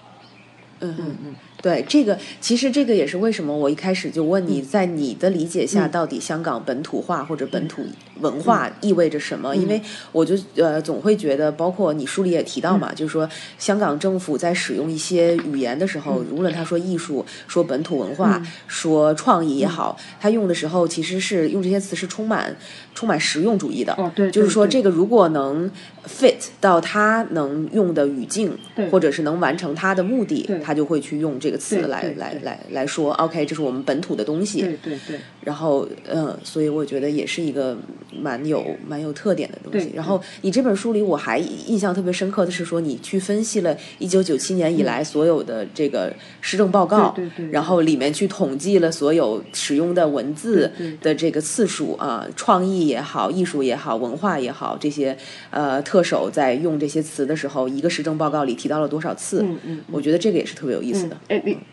[0.80, 1.34] 嗯嗯嗯。
[1.60, 7.84] 对这个，其实这个也是为什么我一开始就问你在你的理解下，到底香港本土化或者本土
[8.20, 9.56] 文化意味着什么？
[9.56, 22.56] 因为我就呃总会觉得，包括你书里也提到嘛，就是说香港政府在使用一些语言的时候，无论他说艺术、说本土文化、说创意也好，他用的时候其实是用这些词是充满
[22.94, 23.92] 充满实用主义的。
[23.94, 25.68] 哦，对，就是说这个如果能
[26.06, 28.56] fit 到他能用的语境，
[28.92, 31.47] 或者是能完成他的目的，他就会去用这。
[31.48, 34.60] 这个词来来来来说，OK，这是我们本土的东西。
[34.60, 35.18] 对对对。
[35.40, 37.74] 然后，嗯，所以我觉得也是一个
[38.14, 39.90] 蛮有蛮有特点的东西。
[39.94, 47.50] 然后，你这本书里我还印象特别深刻的是说，你去分析了一九九七年以来所有的这个施政报告，对对。
[47.50, 55.16] 然后里面去统计了所有使用的文字的这个次数啊，创意也好，艺术也好，文化也好，这些
[55.48, 59.40] 呃特首在用这些词的时候，一个施政报告里提到了多少次？
[59.42, 59.80] 嗯嗯。
[59.90, 61.16] 我觉得这个也是特别有意思的。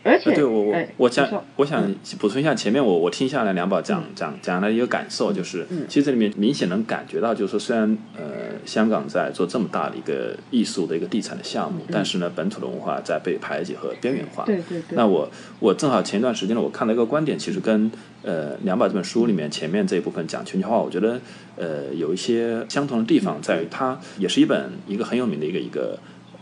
[0.02, 8.24] 而且，对我我我想我想补充一下，前面我我听下来梁宝讲讲讲的一个感受，就是其实这里面明显能感觉到，就是说虽然呃
[8.64, 14.44] 香港在做这么大的一个艺术的一个地产的项目，但是呢本土的文化在被排挤和边缘化。
[14.44, 14.96] 对对对。
[14.96, 15.28] 那我
[15.60, 17.90] 我正好前一段时间呢，我看了一个观点，其实跟
[18.22, 21.20] 呃梁宝这本书里面前面这一部分讲全球化，我觉得
[21.56, 25.98] 呃有一些相同的地方，在于它也是一本一个很有名的一个一个。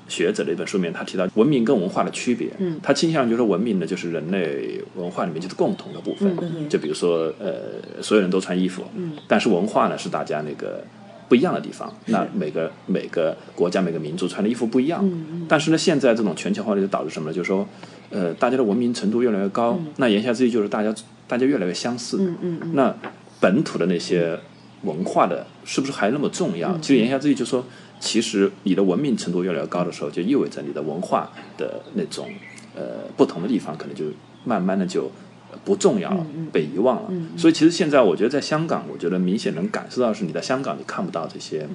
[0.07, 2.51] 学者的一本书里面，他提到文明跟文化的区别。
[2.59, 6.37] 嗯，他倾向于就是文明呢，就是人类文化里面就是共同的部分。
[6.41, 8.85] 嗯就比如说，呃，所有人都穿衣服。
[8.95, 9.13] 嗯。
[9.27, 10.85] 但是文化呢，是大家那个
[11.29, 11.93] 不一样的地方。
[12.07, 15.01] 那每个每个国家每个民族穿的衣服不一样。
[15.03, 15.47] 嗯嗯。
[15.49, 17.35] 但是呢，现在这种全球化就导致什么呢？
[17.35, 17.67] 就是说，
[18.11, 19.79] 呃，大家的文明程度越来越高。
[19.81, 20.95] 嗯那言下之意就是大家
[21.27, 22.19] 大家越来越相似。
[22.21, 22.75] 嗯嗯嗯。
[22.75, 22.95] 那
[23.41, 24.39] 本土的那些
[24.83, 26.77] 文化的，是不是还那么重要？
[26.79, 27.65] 其实言下之意就是说。
[28.01, 32.29] 其实你的文明程度越来越高的时候，就意味着你的文化的那种
[32.77, 32.83] 呃
[33.17, 34.05] 不同的地方，可能就
[34.45, 35.11] 慢慢的就
[35.65, 37.11] 不重要了，被遗忘了。
[37.37, 41.67] 所以其实现在我觉得在香港，我觉得明显能感受到是你在香港你看不到这些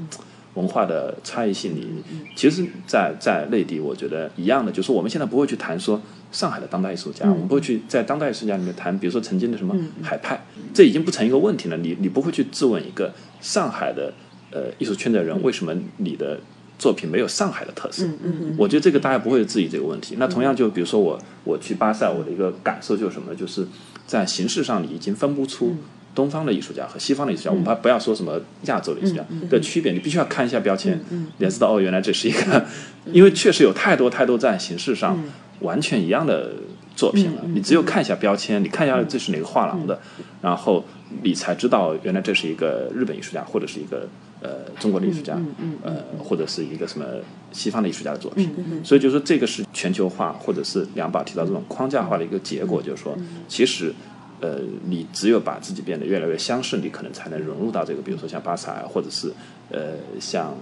[0.53, 1.74] 文化的差异性。
[1.74, 2.03] 你
[2.36, 5.99] 其实，在在内地，我觉得一样的，就是我们现在不会去谈说
[6.32, 11.78] 上海的当代艺术家，我们不会去在当代艺术家里面谈，比如说曾经的什么海派，这已经不成一个问题了。
[11.78, 14.13] 你你不会去质问一个上海的。
[14.52, 16.39] 呃，艺术圈的人为什么你的
[16.78, 18.06] 作品没有上海的特色？
[18.06, 20.16] 嗯嗯我觉得这个大家不会质疑这个问题。
[20.18, 23.36] 那同样，就比如说我我去巴塞，我的一个感受就是什么呢？
[23.38, 23.68] 就是
[24.08, 25.76] 在形式上，你已经分不出
[26.16, 27.52] 东方的艺术家和西方的艺术家。
[27.52, 31.00] 我们不要说什么亚洲的艺术家的区别，你必须要看一下标签，
[31.38, 32.66] 你才知道哦，原来这是一个，
[33.12, 35.22] 因为确实有太多太多在形式上
[35.60, 36.54] 完全一样的
[36.95, 37.41] 作品了。
[37.47, 40.00] 你只有看一下标签，你看一下这是哪个画廊的，
[40.41, 40.86] 然后
[41.22, 44.08] 你才知道原来这是一个日本艺术家或者是一个。
[44.42, 45.38] 呃，中国的艺术家，
[45.84, 47.06] 呃，或者是一个什么
[47.52, 48.50] 西方的艺术家的作品，
[48.84, 53.18] 所以就是说，这个是全球化，或者是梁宝提到这种框架化的一个结果，就是说，
[53.50, 53.94] 其实，
[54.40, 59.30] 呃，你只有把自己变得越来越相似，你可能才能融入到这个，比如说像巴萨，或者是
[59.72, 60.56] 呃，像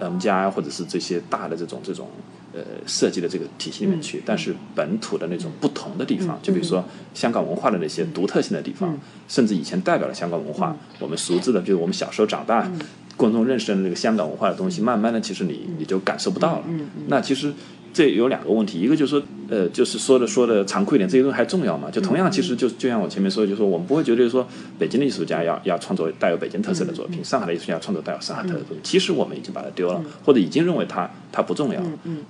[0.00, 2.10] M 加，或者是这些大的这种这种
[2.52, 4.22] 呃设计的这个体系里面去。
[4.26, 8.98] 但是本土的那种不同的地方，就比如说香港文化的那些独特性的地方，
[9.28, 12.70] 甚至以前代表了香港文化，我们熟知的，就是我们小时候长大。
[13.16, 16.64] 观众认识的那个香港文化的东西，慢慢的，其实你你就感受不到了。
[17.08, 17.52] 那其实
[17.92, 21.88] 这有两个问题，一个就是说，呃，就是说的说的残酷一点，这些东西还重要吗？
[21.90, 24.44] 就同样，其实就就像我前面说，就是说我们不会觉得说
[24.78, 31.80] 北京的艺术家要要创作带有北京特色的作品，上海的艺术家创作带有上海特色的作品，其实我们已经把它丢了，或者已经认为它它不重要。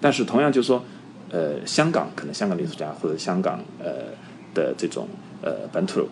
[0.01, 0.85] 但是同样就是说，
[1.31, 4.13] 呃，香港可能香港的艺术家或者香港呃
[4.53, 5.09] 的这种
[5.41, 6.07] 呃本土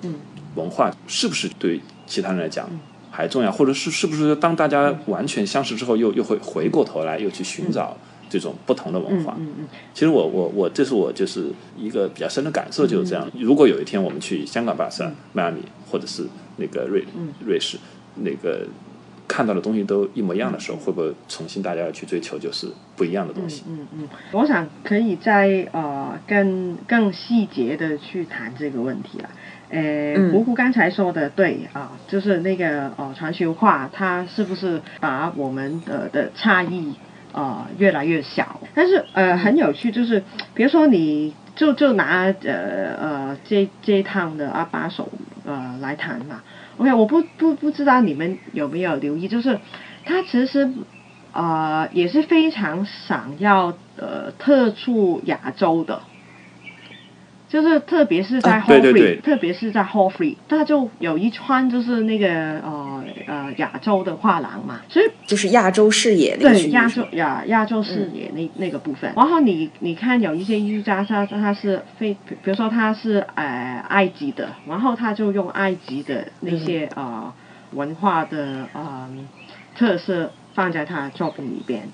[0.54, 2.66] 文化，是不是对其他人来讲？
[3.14, 7.94] 还重要，或者是是不是当大家完全相识之后，又又会回过头来又去寻找
[8.30, 9.36] 这种不同的文化？
[9.38, 9.68] 嗯嗯。
[9.92, 13.30] 其实我我我，这是我就是一个比较深的感受，就是这样。
[13.38, 15.60] 如果有一天我们去香港、巴塞、迈阿密，
[15.90, 17.04] 或者是那个瑞
[17.46, 17.76] 瑞士，
[18.14, 18.66] 那个
[19.28, 23.62] 看到的东西都一模一样的时候，会不会重新大家要去追求就是不一样的东西？
[23.68, 24.08] 嗯嗯。
[24.32, 29.28] 我想可以在呃更更细节的去谈这个问题了。
[29.72, 36.94] 呃，胡胡刚才说的对啊，就是那个呃全球化，它是不是把我们的的差异
[37.32, 38.60] 啊越来越小？
[38.74, 40.22] 但是呃很有趣，就是
[40.54, 45.08] 比如说你就就拿呃呃这这一趟的阿巴手
[45.46, 46.42] 呃来谈嘛。
[46.76, 49.58] OK，我不不不知道你们有没有留意，就是
[50.04, 50.70] 他其实
[51.32, 56.02] 啊也是非常想要呃特出亚洲的。
[57.52, 62.26] 就是特别是在 Hall Free，特别是在 Free，它就有一串就是那个
[62.60, 69.12] 呃呃亚洲的画廊嘛，所以就是亚洲视野那对亚洲亚亚洲视野那那个部分。
[69.14, 77.30] 然后你你看有一些艺术家，他他是非比如说他是呃埃及的，然后他就用埃及的那些呃
[77.72, 79.06] 文化的呃
[79.76, 81.86] 特色放在他作品里边。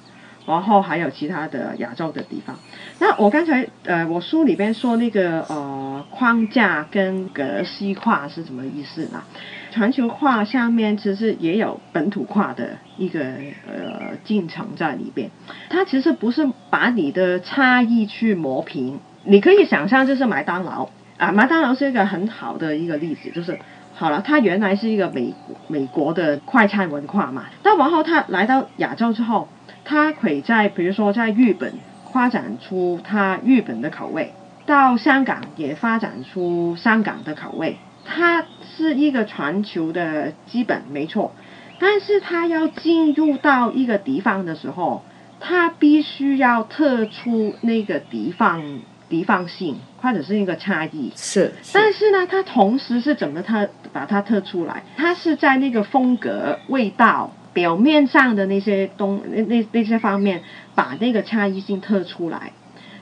[0.49, 2.57] 然后还有其他的亚洲的地方。
[2.99, 9.23] 那我刚才呃，我书里边说那个呃框架跟格西化是什么意思呢？
[9.71, 15.31] 全球化下面其实也有本土化的一个呃进程在里边。
[15.69, 18.99] 它其实不是把你的差异去磨平。
[19.25, 20.89] 你可以想象，就是麦当劳
[21.19, 23.59] 啊，麦当劳是一个很好的一个例子，就是
[23.95, 25.35] 好了，它原来是一个美
[25.67, 29.47] 美国的快餐文化嘛，但然后它来到亚洲之后。
[29.89, 31.73] 它可以在，比如说在日本
[32.13, 34.35] 发展出它日本的口味，
[34.67, 37.79] 到香港也发展出香港的口味。
[38.05, 38.45] 它
[38.77, 41.33] 是一个全球的基本没错，
[41.79, 45.03] 但是它要进入到一个地方的时候，
[45.41, 51.11] 它必须要特出那个地方地方性或者是一个差异。
[51.17, 54.83] 是，但是呢，它同时是怎么它把它特出来？
[54.99, 57.33] 它是在那个风格、味道。
[57.53, 60.43] 表面上的那些东那那那些方面，
[60.75, 62.53] 把那个差异性特出来，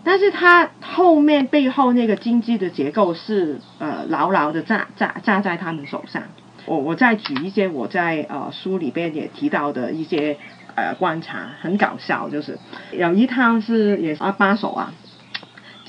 [0.04, 6.22] 但是它后面背后那个经济的结构是呃牢牢的扎扎扎在他们手上。
[6.64, 10.36] 我我再举一些我在呃书里边也提到的一些
[10.74, 12.58] 呃观察，很搞笑，就是
[12.92, 14.92] 有一趟是也是阿巴手啊，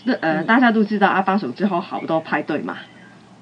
[0.06, 2.78] 这呃大家都知道阿巴手之后好多派对嘛，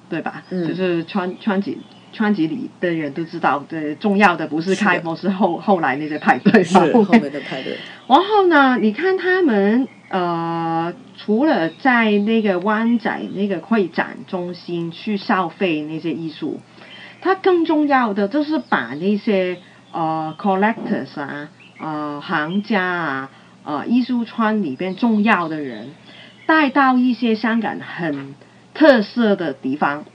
[0.10, 0.44] 对吧？
[0.50, 1.80] 嗯就是川川籍
[2.16, 6.64] 川籍里的人都知道，这重要的不是开幕，是后后来那些派对。
[6.64, 16.62] 是后面的派对，然后呢，你看他们呃，除了在那个湾仔那个会展中心去消费那些艺术，
[17.22, 19.58] 它更重要的就是把那些
[19.92, 21.50] 呃 collectors 啊、
[21.80, 23.30] 呃行家啊、
[23.64, 25.90] 呃艺术圈里边重要的人
[26.46, 28.36] 带到一些香港很
[28.74, 30.06] 特色的地方，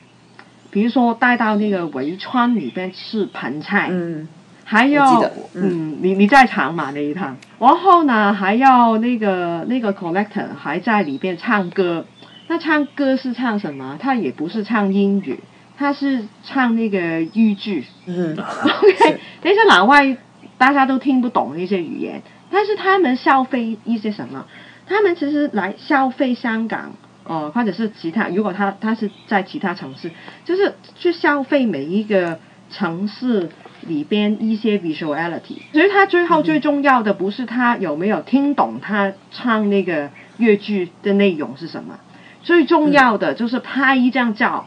[0.70, 3.88] 比如说带到那个围川里边吃盆菜。
[3.90, 4.28] 嗯，
[4.64, 12.04] 还有我记得，嗯，你你在场嘛那一趟，然后呢，还要那个那个 collector 还在里边唱歌，
[12.46, 13.98] 那唱歌是唱什么？
[14.00, 15.40] 他也不是唱英语，
[15.76, 17.84] 他是唱那个豫剧。
[18.06, 20.16] 嗯 OK，那些老外
[20.56, 24.46] 大家都听不懂那些语言，但是他们消费一些什么？
[24.86, 26.92] 他们其实来消费香港，
[27.30, 30.10] 呃，或者是其他，如果他他是在其他城市，
[30.44, 32.40] 就是去消费每一个
[32.72, 33.48] 城市
[33.86, 35.58] 里边一些 visuality。
[35.72, 42.00] 所以他最后最重要的不是他有没有听懂他唱那个粤剧的内容是什么，
[42.42, 44.66] 最重要的就是拍一张照，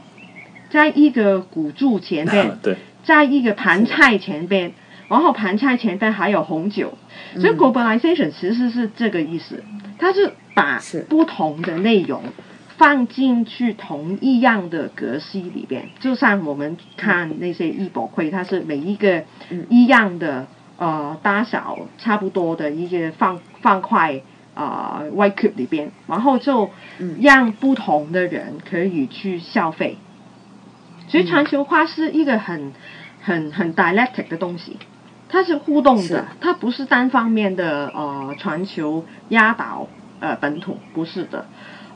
[0.69, 2.57] 在一个古柱前面。
[2.63, 4.71] 对，在一个盘菜前边，
[5.09, 6.97] 然后盘菜前边还有红酒，
[7.35, 9.61] 所以 globalization 其实是这个意思，
[9.99, 12.23] 它是把不同的内容
[12.77, 19.23] 放进去同一样的格式里边，就像我们看那些艺博会，它是每一个
[19.69, 20.47] 一样的
[20.77, 24.21] 呃大小差不多的一个方方块。
[24.55, 26.69] 啊、呃、，white cube 里边，然后就
[27.19, 29.97] 让不同的人可以去消费，
[31.07, 32.71] 所以全球化是一个很、
[33.19, 34.77] 很、很 dialectic 的东西，
[35.27, 39.87] 它是互动的，它不是单方面的呃全球压倒
[40.19, 41.47] 呃本土，不是的。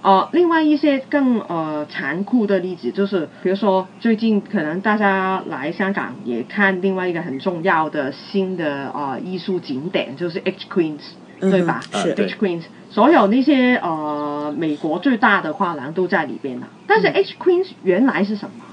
[0.01, 11.01] 呃，另外一些更呃残酷的例子，就是比如说最近可能大家来香港也看另外一个很重要的新的呃艺术景点，就是 H Queens，
[11.41, 11.81] 对吧？
[11.91, 16.67] 嗯是 H Queens，所有那些呃美国最大的画廊都在里边了。
[16.85, 18.63] 但是 H Queens 原来是什么？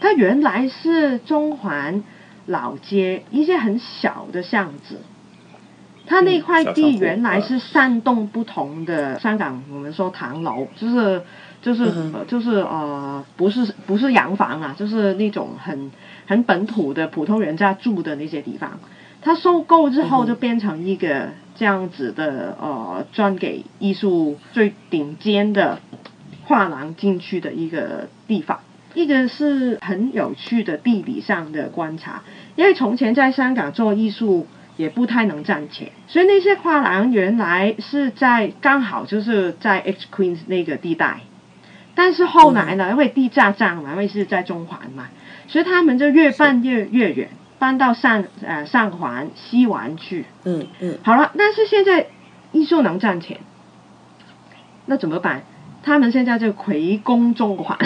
[0.00, 2.02] 它原来是中环
[2.46, 5.00] 老街一些很小的巷子，
[6.06, 11.22] 它那块地原来是煽动不同的香港，我们说唐楼，就是
[11.62, 11.92] 就是、
[12.26, 15.90] 就是呃不是不是洋房啊，就是那种很
[16.26, 18.80] 很本土的普通人家住的那些地方。
[19.24, 25.78] 它收购之后就变成一个这样子的呃，专给艺术最顶尖的
[26.44, 28.58] 画廊进去的一个地方。
[28.94, 32.24] 一个是很有趣的地理上的观察，
[32.56, 34.46] 因为从前在香港做艺术
[34.76, 41.20] 也不太能赚钱，所以那些画廊原来是在刚好就是在 H Queens 那个地带，
[41.94, 45.08] 但是后来呢，因为地价涨嘛，因为是在中环嘛，
[45.48, 50.24] 所以他们就越搬越越远，搬到上呃上环、西环去。
[50.44, 50.98] 嗯嗯。
[51.02, 52.06] 好了，但是现在
[52.52, 53.38] 艺术能赚钱，
[54.86, 55.42] 那怎么办？
[55.84, 57.76] 他们现在就回攻中环，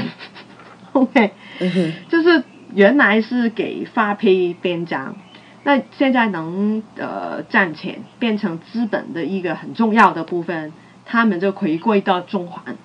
[0.92, 5.16] OK，嗯，就是原来是给发配边疆，
[5.66, 10.72] 那现在能呃赚钱，变成资本的一个很重要的部分，
[11.04, 12.76] 他们就回归到中环。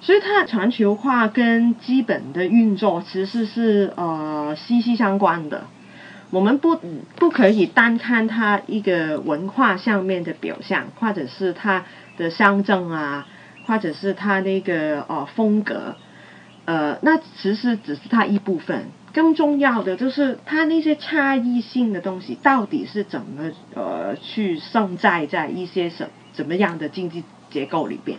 [0.00, 5.64] 所以它全球化跟基本的运作其实是呃息息相关的。
[6.30, 6.80] 我们不
[7.16, 11.84] 不可以单看它一个文化上面的表象，或者是它
[12.16, 13.26] 的象征啊，
[13.66, 15.96] 或者是它那个呃风格，
[16.64, 18.86] 呃，那其实只是它一部分。
[19.12, 28.18] 更重要的就是它那些差异性的东西到底是怎么呃去盛载在一些什怎么样的经济结构里边。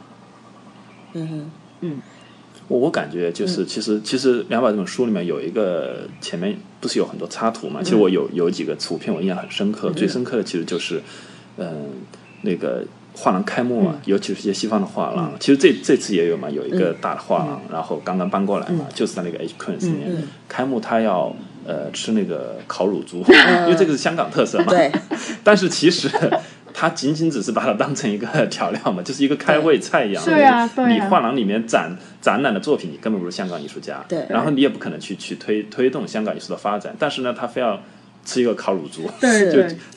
[1.14, 2.02] 嗯哼，嗯
[2.68, 7.82] 我我感觉就是，其实其实两百这本书里面有一个前面不是有很多插图嘛？
[7.84, 11.02] 其实我有有几个图片我印象很深刻，最深刻的其实就是，
[11.58, 11.90] 嗯，
[12.42, 12.86] 那个
[13.16, 20.24] 画廊开幕啊，尤其是一些西方的画廊，其实这这次也有嘛，有一个大的画廊，然后刚刚搬过来嘛，就是在那个 H Queens 里面。
[20.48, 21.36] 开幕，他要
[21.66, 23.24] 呃吃那个烤乳猪，
[23.66, 24.66] 因为这个是香港特色嘛。
[24.68, 24.92] 对，
[25.44, 26.10] 但是其实。
[26.76, 30.26] 他仅仅只是把它当成一个调料嘛，就是一个开胃菜一样。
[30.26, 30.44] 对。
[30.44, 30.88] 啊对啊。
[30.90, 34.04] 你画廊里面展展览的作品，你根本不是香港艺术家。
[34.10, 34.26] 对。
[34.28, 37.80] 然后你也不可能去去推推动香港艺术的发展，但是呢，他非要
[38.26, 39.10] 吃一个烤乳猪，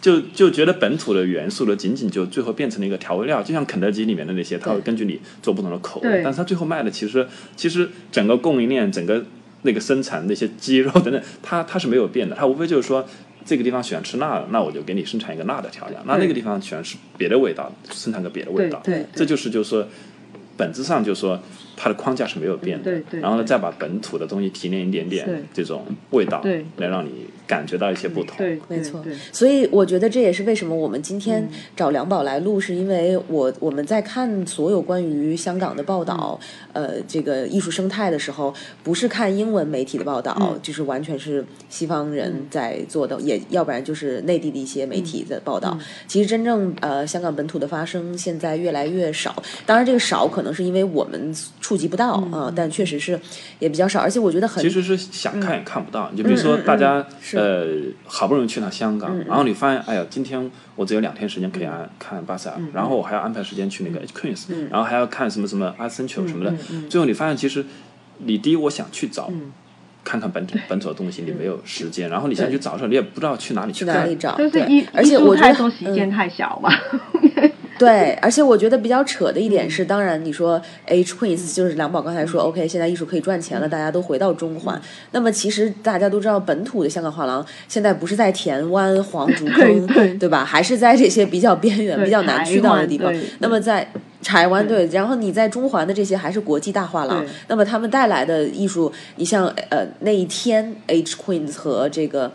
[0.00, 9.24] 就就就觉得本土的元素呢，仅仅就最后变成了一个调味料，就像肯德基里面的那些，它会根据你做不同的口味，但是它最后卖的其实其实整个供应链整个
[9.62, 13.06] 那个生产那些鸡肉等等，它它是没有变的，它无非就是说。
[13.48, 18.80] 这个地方喜欢吃辣的，那我就给你生产一个辣的调料；那那个地方喜欢吃别的味道，生产个别的味道。
[18.82, 19.86] 对这就是就是说，
[20.56, 21.40] 本质上就是说
[21.76, 22.84] 它的框架是没有变的。
[22.84, 26.64] 对对然后呢，再把本土的东西提炼一点点这种味道，对。
[26.78, 28.36] 来让你感觉到一些不同。
[28.36, 31.20] 对，没错，所以我觉得这也是为什么我们今嗯。
[31.20, 36.38] 天找梁宝来录，是因为我我们在看所有关于香港的报道，
[36.72, 36.86] 嗯。
[36.86, 40.58] 呃，这个艺术生态的时候，不是看英文媒体的报道，嗯。
[40.62, 45.62] 就是完全是西方人在做的，也要不然就是内地的一些媒体的报嗯。
[45.62, 45.78] 道。
[46.06, 51.34] 其实真正呃香港本土的发生现在越来越少，当然这个少可能是因为我们
[51.66, 53.18] 触及不到嗯啊、但确实是
[53.58, 56.08] 也比较少，而且我觉得很其实是想看也看不到。
[56.12, 57.66] 你就比如说，大家是呃
[58.04, 66.54] 好不容易去趟香港，然后你发现，哎呀，今天我只有两天时间可以安看巴塞尔，然后我还要安排时间去那个 H Queens，然后还要看什么什么阿森球什么的。
[66.88, 67.66] 最后你发现，其实
[68.18, 69.28] 你第一，我想去找。
[70.04, 74.14] 看看本土 本土的东西，你没有时间，然后你现在去找的时候，你也不知道去哪里去看去哪里。
[74.14, 74.36] 找？
[74.36, 76.70] 对就是艺，而且我觉得太多时间嗯太小吧。
[77.78, 84.82] 对，而且我觉得比较扯的一点嗯是，当然你说 H Queens 就是梁宝刚才说，OK，现在艺术可以赚钱了，大家都回到中嗯环。
[85.12, 90.44] 那么其实大家都知道，本土的香港画廊现在不是在田湾、黄竹 对坑，对吧？
[90.44, 93.12] 还是在这些比较边缘、比较难去到的地方。
[93.40, 93.86] 那么在
[94.22, 102.32] 柴湾对，然后你在中环的这些还是国际大画廊，那么他们带来的艺术，你像呃那一天 H Queens 和这个。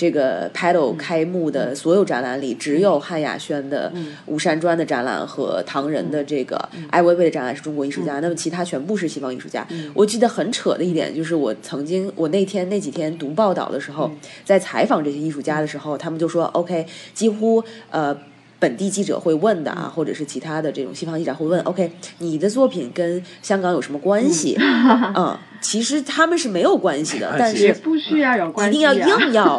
[0.00, 3.92] 这个 Paddle 开幕的所有展览里，只有汉雅轩的
[4.24, 6.56] 吴山砖的展览和唐人的这个
[6.88, 9.66] 艾薇薇的展览是中国艺术家，那么其他全部是西方艺术家。
[9.92, 14.10] 我记得很扯的一点就是，我曾经我那天那几天读报道的时候，
[14.42, 18.16] 在采访这些艺术家的时候，他们就说 OK，几乎呃。
[18.58, 24.54] 本地记者会问的啊，或者是其他的这种西方记者会问，OK，你的作品跟香港有什么关系？
[25.16, 29.56] 嗯，其实他们是没有关系的，但是不需要有关系一定要硬要，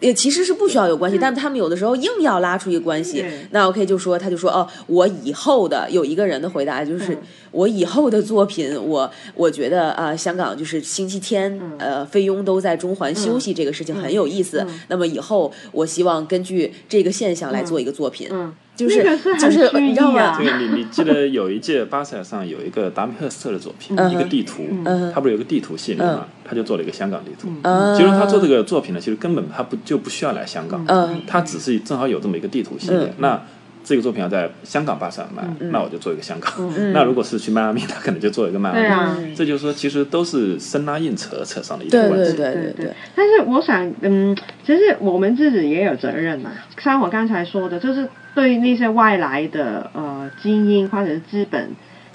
[0.00, 3.46] 也其实是不需要有关系，但他们有的时候硬要拉出一个关系对。
[3.50, 7.16] 那 OK 就说他就说哦，我以后的有一个人的回答就是、
[7.50, 14.66] 我以后的作品，我我觉得啊、香港就是星期天、呃菲佣都在中环休息这个事情很有意思。
[14.88, 18.28] 那么以后我希望根据这个现象来做一个作品。
[18.30, 18.52] 嗯，
[18.88, 24.64] 就是那个就是蓄意你知道吗啊这个你你记得有一届巴塞尔上有一个达米赫斯特的作品，嗯一个地图，
[25.14, 27.48] 他不是有个地图系列嘛，他就做了一个香港地图。
[27.62, 33.12] 嗯其实他做这个作品呢，其实根本他不就不需要来香港，嗯他只是正好有这么一个地图系列。
[33.18, 33.40] 那
[33.90, 36.52] 这个作品要在香港巴塞尔卖，嗯那我就做一个香港。
[36.94, 39.34] 那如果是去迈阿密，他可能就做一个迈阿密。
[39.34, 42.36] 这就是说，其实都是生拉硬扯扯上的一对些关系。
[42.36, 46.52] 对对对对，但是我想，嗯，其实我们自己也有责任嘛。
[46.78, 51.70] 像我刚才说的，就是对那些外来的呃精英或者是资本，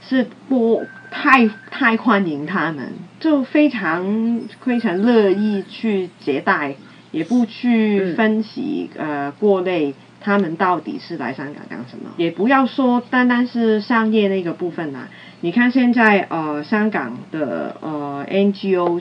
[0.07, 6.73] 是不太太欢迎他们，就非常非常乐意去接待，
[7.11, 9.93] 也不去分析、呃过类。
[10.25, 12.09] 他们到底是来香港干什么？
[12.17, 15.07] 也不要说单单是商业那个部分啦、
[15.41, 18.99] 你看现在呃香港的呃 NGO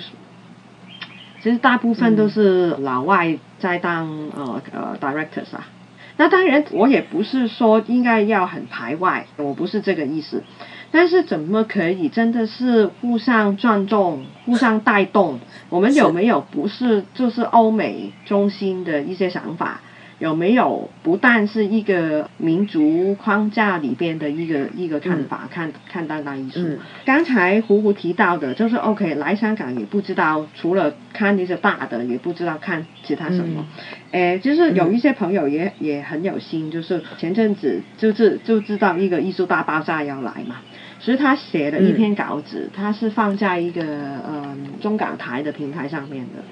[1.43, 4.07] 其实大部分都是老外在当
[4.37, 5.68] 呃呃 directors 啊。
[6.16, 10.45] 那当然，我也不是说应该要很排外，我不是这个意思。
[10.93, 15.41] 但是怎么可以真的是互相尊重、互相带动？
[15.70, 19.81] 我们有没有不是就是欧美中心的一些想法？
[20.19, 26.61] 有没有不但是一个民族框架里边的一个一个看法，看看当代艺术？
[26.61, 33.67] 嗯刚才胡胡提到的，就是 OK 来香港也不知道，除了看那些大的，也不知道看其他什么。
[34.12, 40.57] 诶、就是有一些朋友也、也很有心，就是前阵子就是就知道一个艺术大爆炸要来嘛，
[41.01, 46.43] 所以他写了一篇稿子，他是放在一个呃中港台的平台上面的。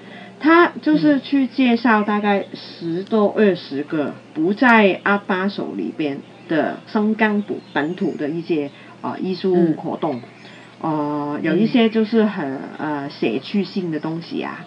[0.43, 6.19] 他就是去介绍大概十多二十个不在阿巴手里边
[6.49, 8.69] 的深港本本土的一些
[9.01, 10.19] 啊、呃艺术活动，
[10.81, 14.65] 呃，有一些就是很呃写趣性的东西啊，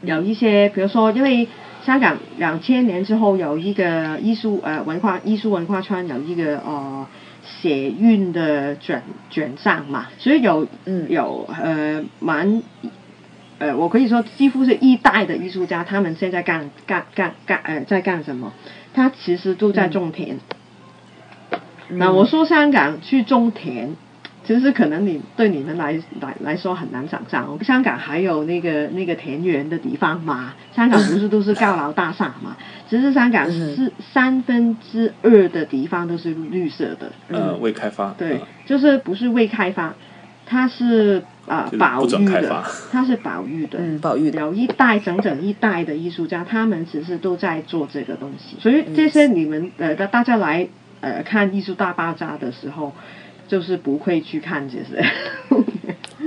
[0.00, 1.46] 有一些比如说，因为
[1.84, 7.06] 香港两千年之后有一个艺术呃文化艺术文化圈有一个呃
[7.44, 11.06] 写运的转转账嘛，所以有嗯。
[11.10, 12.62] 有呃蛮
[13.60, 18.52] 呃，我可以说几乎是一代的艺术家，他们现在干干干干呃在干什么？
[18.94, 20.38] 他其实都在种田。
[21.90, 23.90] 那我说香港去种田，
[24.44, 27.62] 其实可能你对你们来来来说很难想象。
[27.62, 30.54] 香港还有那个那个田园的地方嘛？
[30.74, 32.56] 香港不是都是高楼大厦嘛？
[32.88, 37.12] 其实香港是三分之二的地方都是绿色的。
[37.28, 38.14] 呃，未开发。
[38.16, 39.94] 对嗯，就是不是未开发，
[40.50, 48.56] 它是啊、就是保育的开发，它是保育的，嗯，宝玉的，有一代整整一代的艺术家，他们其实都在做这个东西。
[48.60, 50.66] 所以这些你们呃，大大家来
[51.00, 52.92] 呃看艺术大爆炸的时候，
[53.46, 55.08] 就是不会去看这些。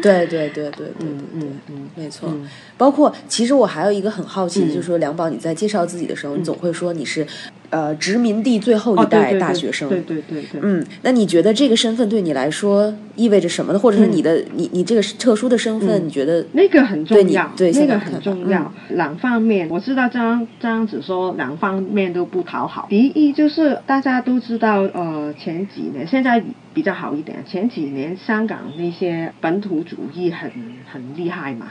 [0.02, 2.30] 对对对对对对嗯对嗯，嗯没错。
[2.30, 7.26] 嗯包括其实我还有一个很好奇就是说梁宝你在介绍自己的时候，你总会说你是
[7.70, 9.88] 呃殖民地最后一代大学生。
[9.90, 13.80] 对对对对，嗯，那你觉得这个身份对你来说意味着什么呢？
[13.80, 18.72] 或者是你的、你你这个特殊的身份，嗯你觉得那个很重要，对那个很重要。
[18.90, 22.88] 两方面，我知道这样这样子说，两方面都不讨好。
[22.90, 26.44] 第一就是大家都知道，呃，前几年现在
[26.74, 30.52] 比较好一点，前几年香港那些本土主义很
[30.92, 31.68] 很厉害嘛，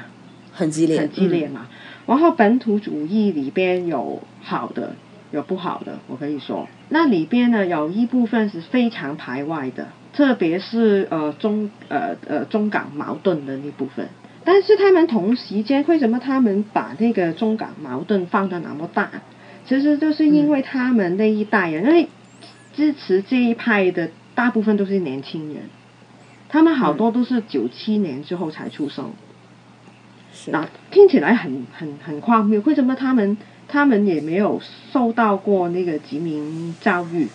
[0.53, 1.01] 很激烈？
[1.01, 1.67] 很激烈嘛。
[2.07, 4.95] 然后本土主义里边有好的，
[5.31, 14.09] 有不好的，我可以说，那里边呢有一部分是非常排外的，特别是呃中呃呃中港矛盾的那部分。
[14.45, 19.09] 但是他们同时间，为什么他们把那个中港矛盾放得那么大？
[19.65, 22.09] 其实就是因为他们那一代人，因为
[22.75, 25.63] 支持这一派的大部分都是年轻人，
[26.49, 29.05] 他们好多都是九七年之后才出生。
[29.05, 29.32] 是
[30.49, 33.37] 那听起来很很很荒谬，为什么他们
[33.69, 34.61] 他们也没有
[34.93, 37.29] 受到过那个殖民教育？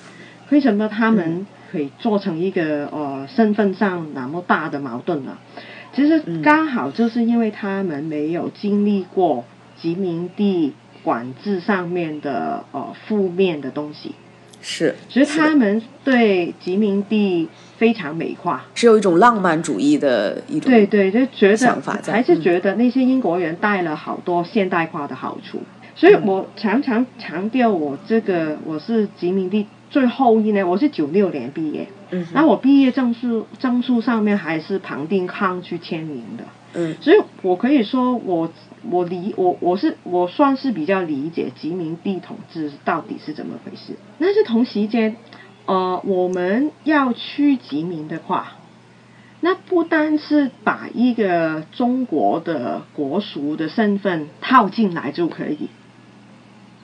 [0.50, 5.38] 为什么他们可以做成一个呃身份上那么大的矛盾呢？
[5.94, 9.46] 其实刚好就是因为他们没有经历过
[9.82, 10.74] 殖民地
[11.04, 14.14] 管制上面的呃负面的东西，
[14.70, 17.48] 是，所以是他们对殖民地
[17.78, 18.66] 非常美化。
[18.76, 22.12] 是有一种浪漫主义的一种对对，就觉得想法在。
[22.12, 25.62] 还是嗯觉得那些英国人带了好多现代化的好处，
[25.96, 32.32] 所以嗯我常常强调我这个我是殖民地最后一年，我是九六年毕业，嗯哼。
[32.34, 36.44] 那我毕业证书证书上面还是庞定康去签名的，
[36.74, 36.94] 嗯。
[37.00, 38.52] 所以我可以说我
[38.90, 43.94] 我理我我是我算是比较理解殖民地统治到底是怎么回事。
[44.20, 45.16] 但是同时间，
[45.66, 48.54] 呃，我们要去殖民的话，
[49.42, 55.70] 那不单是把一个中国的国俗的身份套进来就可以，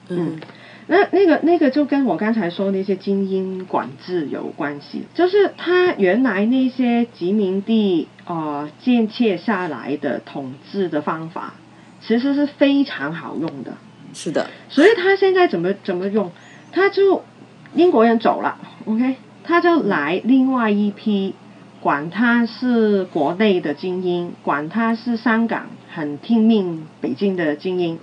[0.09, 0.39] 嗯。
[0.85, 11.53] 那那个那个就跟我刚才说那些精英管制有关系，就是他原来那些殖民地呃建切下来的统治的方法，
[12.05, 13.73] 其实是非常好用的。
[14.13, 16.31] 是的，所以他现在怎么怎么用？
[16.71, 17.23] 他就
[17.73, 21.33] 英国人走了，OK，他就来另外一批，
[21.81, 27.97] 管他是国内的精英，管他是香港很听命北京的精英，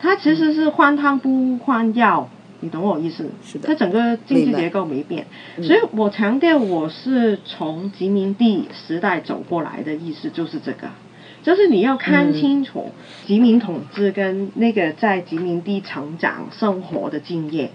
[0.00, 3.30] 他其实是换汤不换药，你懂我意思？
[3.44, 10.88] 是的他整个经济结构没变，嗯所以我强调我是从殖民地时代走过来的意思就是这个。
[11.42, 12.90] 就是你要看清楚
[13.26, 17.70] 殖民统治跟那个在殖民地成长生活的经验，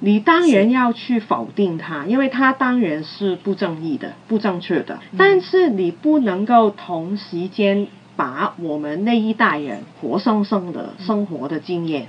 [0.00, 5.00] 你当然要去否定它，因为它当然是不正义的、不正确的。
[5.16, 12.06] 但是你不能够同时间把我们那一代人活生生的生活的经验，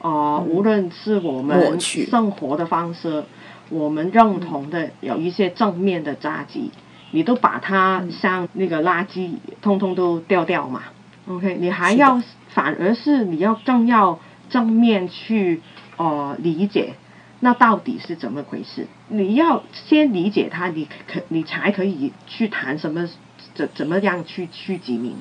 [0.00, 3.24] 呃，无论是我们生活的方式，
[3.68, 6.70] 我们认同的有一些正面的扎击，
[7.10, 10.82] 你都把它像那个垃圾，通通都掉掉嘛。
[11.26, 15.60] OK，你还要反而是你要更要正面去
[15.96, 16.94] 呃理解，
[17.40, 18.86] 那到底是怎么回事？
[19.08, 23.08] 你要先理解它，你可你才可以去谈什么
[23.54, 25.16] 怎怎么样去去殖民。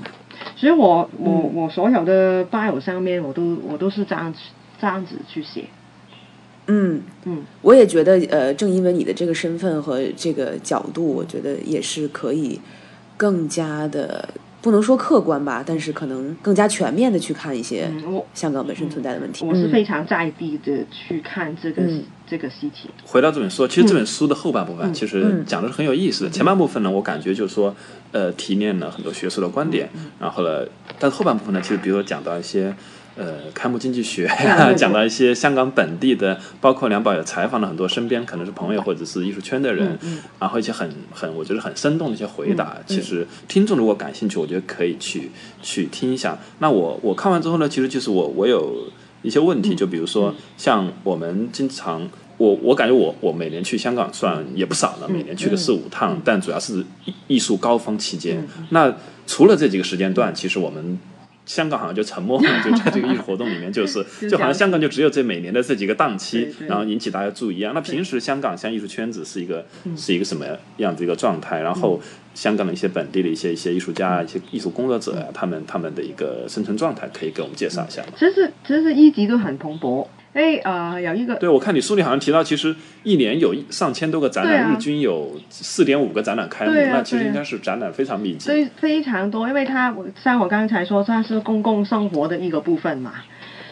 [0.56, 4.40] 所以我我嗯我所有的 bio 上面我都我都是这样子
[4.80, 5.66] 这样子去写。
[6.68, 7.01] 嗯。
[7.26, 12.59] 嗯，我也觉得，呃，正因为你的这个身份和这个角度，我觉得也是可以
[13.18, 14.30] 更加的，
[14.61, 17.91] 不能说客观吧，但是可能更加全面的去看一些
[18.34, 19.45] 香港本身存在的问题。
[19.45, 22.89] 我是嗯非常在地的去看这个、嗯这个事情。
[23.05, 26.30] 回到这本书，其实这本书的后半部分嗯其实嗯讲的是很有意思的。
[26.30, 27.76] 前半部分呢，我感觉就是说，
[28.11, 30.65] 呃，提炼了很多学术的观点，嗯然后呢，
[30.99, 32.74] 但是后半部分呢，其实比如说讲到一些。
[33.18, 34.30] 呃，开幕经济学
[34.78, 42.78] 讲到一些香港本地的，包括梁宝也采访了很多身边可能是朋友或者是艺术圈的人，嗯然后一些很很我觉得很生动的一些回答。
[42.86, 46.38] 其实听众如果感兴趣，我觉得可以去去听一下。
[46.59, 48.88] 那我我看完之后呢，其实就是我我有
[49.24, 52.07] 一些问题，就比如说像我们经常。
[52.39, 58.47] 我我感觉我我每年去香港算也不少了，每年去个四五趟，但主要是艺艺术高峰期间。
[58.70, 58.93] 那
[59.26, 60.99] 除了这几个时间段，其实我们
[61.48, 67.74] 香港好像就沉默了， 就在这个艺术活动里面，就是 就好像香港就只有这每年的这几个档期，然后引起大家注意一样。
[67.74, 70.45] 那平时香港像艺术圈子是一个是一个什么
[70.78, 71.62] 样子一个状态？
[71.62, 72.00] 然后
[72.36, 78.10] 香港的一些本地的一些一些艺术家、一些艺术工作者啊，他们他们的一个生存状态，可以给我们介绍一下吗？
[78.20, 80.06] 其实其实一直都很蓬勃。
[80.38, 93.14] 哎，呃，有一个，对我看你书里好像提到，其实一年有上千多个展览，日均有四点五个展览开幕，那其实应该是展览非常密集，非非常多，因为它像我刚才说，它是公共生活的一个部分嘛，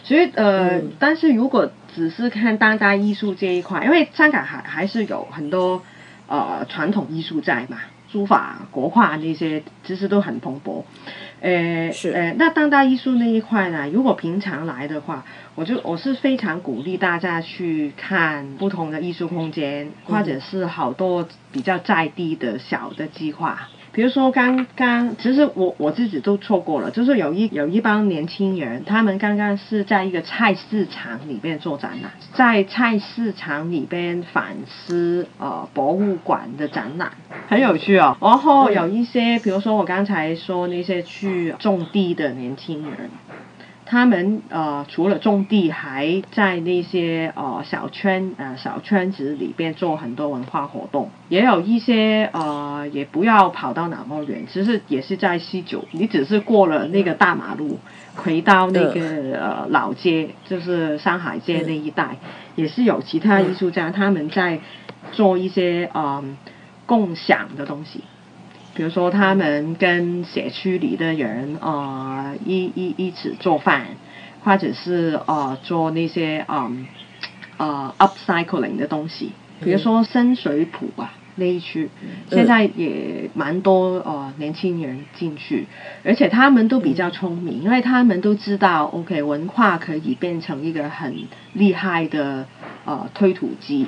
[0.02, 5.80] 所以呃，但是如果只是看当代艺术这一块，因为香港还还是有很多
[6.26, 7.78] 呃传统艺术在嘛，
[8.10, 10.82] 书法、国画那些其实都很蓬勃。
[11.38, 13.86] 呃，是，呃，那当代艺术那一块呢？
[13.92, 15.22] 如果平常来的话，
[15.56, 23.68] 我就我是非常鼓励大家去看不同的艺术空间，或者是好多比较在地的小的计划。
[23.90, 37.12] 比如说刚刚，其实我我自己都错过了，就是有一有一帮年轻人，他们刚刚是在一个菜市场里边做展览，在菜市场里边反思呃博物馆的展览，
[37.48, 38.14] 很有趣哦。
[38.20, 43.08] 然后有一些，比如说我刚才说那些去种地的年轻人。
[43.86, 57.78] 他们呃除了种地，还在那些呃小圈呃小圈子里边做很多文化活动，也有一些呃也不要跑到那么远，其实也是在西九，你只是过了那个大马路，
[58.16, 59.00] 回到那个
[59.38, 62.16] 呃老街，就是上海街那一带，
[62.56, 64.58] 也是有其他艺术家他们在
[65.12, 66.36] 做一些嗯
[66.86, 68.00] 共享的东西。
[68.76, 73.86] 比如说，他们跟社区里的人啊一一一起做饭，
[74.44, 76.86] 或者是呃做那些嗯
[77.56, 79.32] 呃 upcycling 的东西。
[79.62, 81.88] 比如说深水埗啊那一区，
[82.30, 85.66] 现在也蛮多呃年轻人进去，
[86.04, 91.16] 而且他们都比较聪明，因为他们都知道 OK 文化可以变成一个很
[91.54, 92.46] 厉害的
[92.84, 93.86] 呃推土机。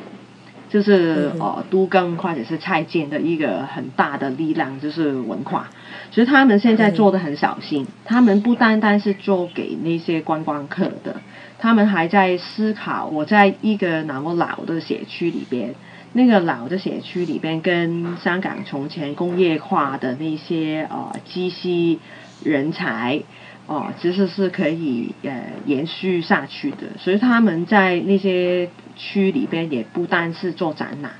[0.69, 5.69] 就是呃，都更或者是蔡建的一个很大的力量，就是文化。
[6.11, 11.17] 其实他们现在做的很小心，他们不单单是做给那些观光客的，
[11.59, 13.07] 他们还在思考。
[13.07, 15.75] 我在一个那么老的社区里边，
[16.13, 21.99] 那个老的社区里边，跟香港从前工业化的那些呃机器
[22.45, 23.23] 人才。
[23.71, 28.67] 哦，其实是可以呃延续下去的，所以他们在那些
[28.99, 31.13] 区里边也不单是做展览，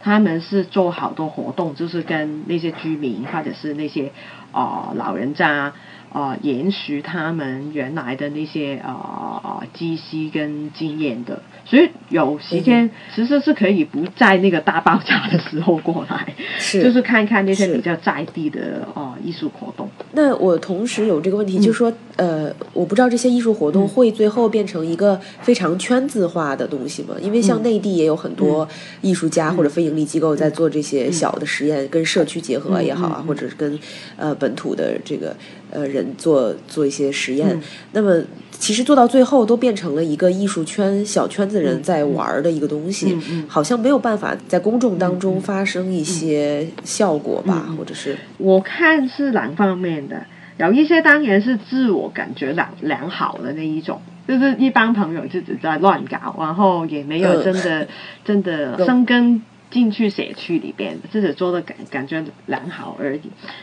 [0.00, 4.10] 他们是做好多活动，就是跟那些居民或者是那些
[4.50, 5.72] 哦老人家。
[6.12, 16.80] 啊，延续他们原来的那些啊积息跟经验的，所以有时间其实是可以不在那个大爆炸的时候过来，是。
[16.80, 19.88] 就是看看那些比较在地的哦艺术活动。
[20.12, 27.16] 那我同时有这个问题，就是说，呃，我不知道这些艺术活动会最后变成一个非常圈子化的东西吗？
[27.20, 28.66] 因为像内地也有很多
[29.00, 33.76] 艺术家或者非盈利机构在做这些小的实验，跟社区结合也好啊，或者是跟
[34.16, 35.34] 呃本土的这个。
[35.70, 37.60] 呃，人做做一些实验，
[37.92, 43.16] 那么其实做到最后都变成了一个艺术圈小圈子人在玩的一个东西，
[43.48, 48.16] 好像没有办法在公众当中发生一些效果吧，或者是。
[48.38, 50.24] 我看是两方面的，
[50.58, 57.86] 有一些当然是自我感觉良良好的那一种，就是一帮朋友自己在乱搞，然后也没有真的
[58.24, 59.42] 真的 生根。
[59.76, 63.20] 进去社区里边，自己做的感感觉良好而已。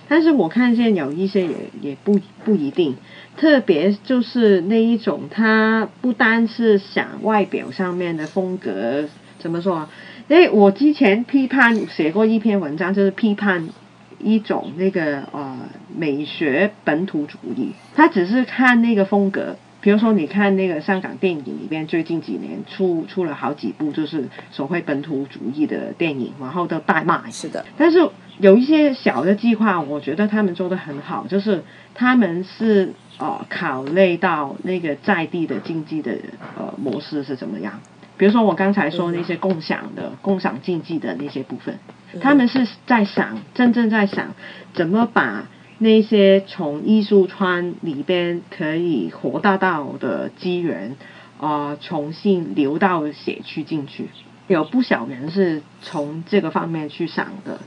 [0.08, 2.96] 但是我看见有一些也也不不一定，
[3.36, 9.10] 特别就是那一种，他不单是想外表上面的风格，
[9.40, 9.90] 怎么说？
[10.28, 13.68] 因为我之前批判写过一篇文章，就是批判
[14.20, 15.58] 一种那个呃
[15.98, 19.56] 美学本土主义，他只是看那个风格。
[19.84, 27.20] 比如说，你看那个香港电影里面，最近几年出出了好几部，就是所谓本土主义的电影，然后都大卖。
[27.30, 27.66] 是的。
[27.78, 28.00] 但是
[28.40, 31.62] 有一些小的计划，我觉得他们做的很好，就是
[31.94, 36.14] 他们是呃考虑到那个在地的经济的
[36.58, 37.82] 呃模式是怎么样。
[38.16, 41.78] 比如说我刚才说那些共享的、共享经济的那些部分，
[42.22, 44.34] 他们是在想，真正在想
[44.74, 45.44] 怎么把。
[45.84, 50.96] 那些从艺术圈里边可以活得到的资源，
[51.40, 54.08] 啊，重新流到写区进去，
[54.48, 57.60] 有不少人是从这个方面去想的。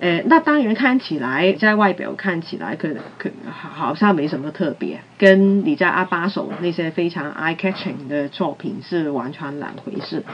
[0.00, 2.88] 诶，那当然看起来在外表看起来可
[3.18, 10.24] 可好像没什么特别，跟你在阿巴手那些非常 eye catching 的作品是完全两回事。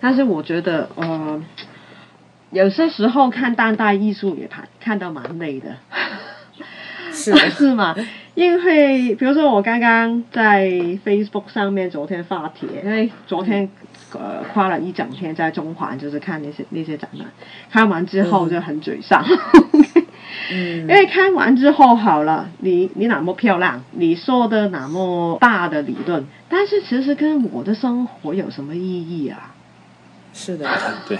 [0.00, 1.40] 但是我觉得，呃，
[2.50, 5.76] 有些时候看当代艺术也看看到蛮累的。
[7.12, 7.94] 是 是吗？
[8.34, 10.64] 因为比如说我刚刚在
[11.04, 13.68] Facebook 上面昨天发帖，因为昨天
[14.12, 17.26] 呃花了一整天在中环，就是看那些那些展览，
[17.70, 19.22] 看完之后就很沮丧。
[20.50, 29.54] 嗯， 因为看完之后好了，你你那么漂亮，你说的那么大的理论，但是其实跟我的生活有什么意义啊？
[30.32, 30.66] 是的，
[31.06, 31.18] 对，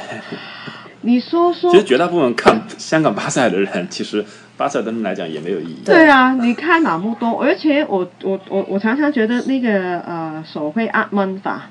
[1.03, 1.71] 你说说。
[1.71, 4.25] 其，实绝大部分看香港巴塞的人，其实
[4.57, 5.83] 巴塞对他们来讲也没有意义。
[5.85, 11.71] 对啊，你看那么多，而且我我我我常常觉得那个呃手绘阿曼法，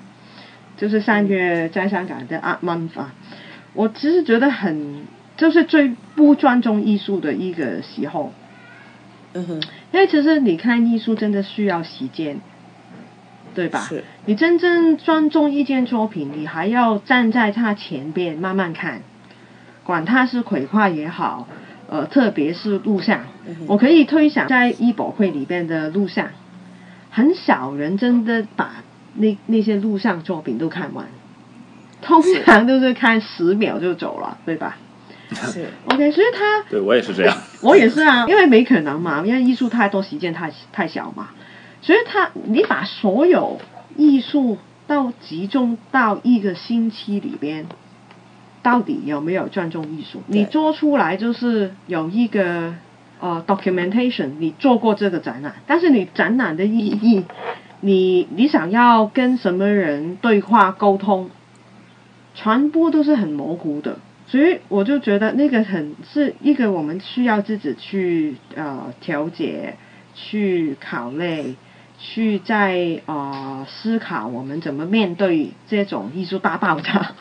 [0.77, 3.11] 就是三月在香港的阿曼法，
[3.73, 5.03] 我其实觉得很
[5.38, 8.34] 就是最不尊重艺术的一个时候，
[9.34, 9.61] 嗯哼，
[9.91, 12.39] 因为其实你看艺术真的需要时间，
[13.55, 13.79] 对吧？
[13.79, 19.01] 是，你真正尊重一件作品，你还要站在它前边慢慢看，
[19.84, 21.47] 管它是绘画也好，
[21.88, 23.21] 呃，特别是录像，
[23.67, 26.29] 我可以推想在艺博会里边的录像，
[27.09, 28.84] 很少人真的把
[29.15, 31.07] 那那些录像作品都看完，
[32.01, 34.77] 通常都是看十秒就走了，对吧
[35.34, 37.38] 是，？OK，所以他对我也是这样。
[37.63, 41.29] 我也是啊，因为没可能嘛，因为艺术太多，时间太太小嘛，
[41.82, 43.59] 所以他你把所有
[43.95, 44.57] 艺术
[44.88, 47.65] 到集中到一个星期里边，
[48.64, 50.20] 到底有没有尊重艺术？
[50.28, 52.74] 你做出来就是有一个
[53.20, 57.24] 呃 documentation，你做过这个展览，但是你展览的意义，
[57.82, 61.30] 你你想要跟什么人对话沟通，
[62.36, 63.97] 传播都是很模糊的。
[64.28, 69.76] 所以我就觉得那个很是一个我们需要自己去呃调节、
[70.16, 71.55] 去考虑、
[71.99, 77.12] 去在呃思考我们怎么面对这种艺术大爆炸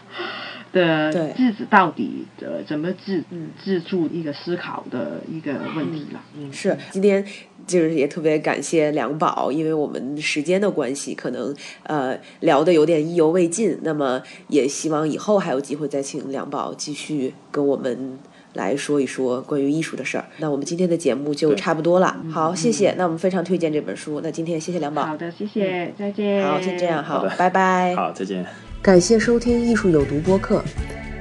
[0.72, 6.20] 的对日子到底呃怎么自嗯自助一个思考的一个问题了。
[6.36, 7.24] 嗯，是，今天
[7.66, 11.54] 就是也特别感谢梁宝，因为我们时间的关系，可能
[11.84, 13.78] 呃聊的有点意犹未尽。
[13.82, 18.18] 那么也希望以后还有机会再请梁宝继续跟我们
[18.54, 20.24] 来说一说关于艺术的事儿。
[20.38, 22.94] 那我们今天的节目就差不多了，好，谢谢。
[22.96, 24.20] 那我们非常推荐这本书。
[24.22, 26.44] 那今天谢谢梁宝，好的，谢谢，再见。
[26.44, 27.94] 好，先这样，好拜拜。
[27.94, 28.69] 好，再见。
[28.83, 30.64] 感谢收听《艺术有毒》播客，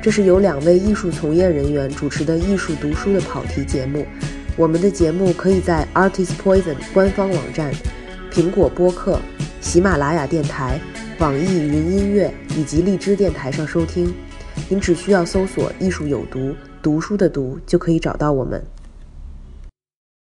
[0.01, 4.05] 这是由两位艺术从业人员主持的艺术读书的跑题节目。
[4.55, 7.73] 我们的节目可以在 Artist Poison 官方网站、
[8.31, 9.19] 苹果播客、
[9.59, 10.79] 喜马拉雅电台、
[11.19, 14.13] 网易云音乐以及荔枝电台上收听。
[14.69, 18.63] 您只需要搜索“艺术有毒”，读书的读就可以找到我们。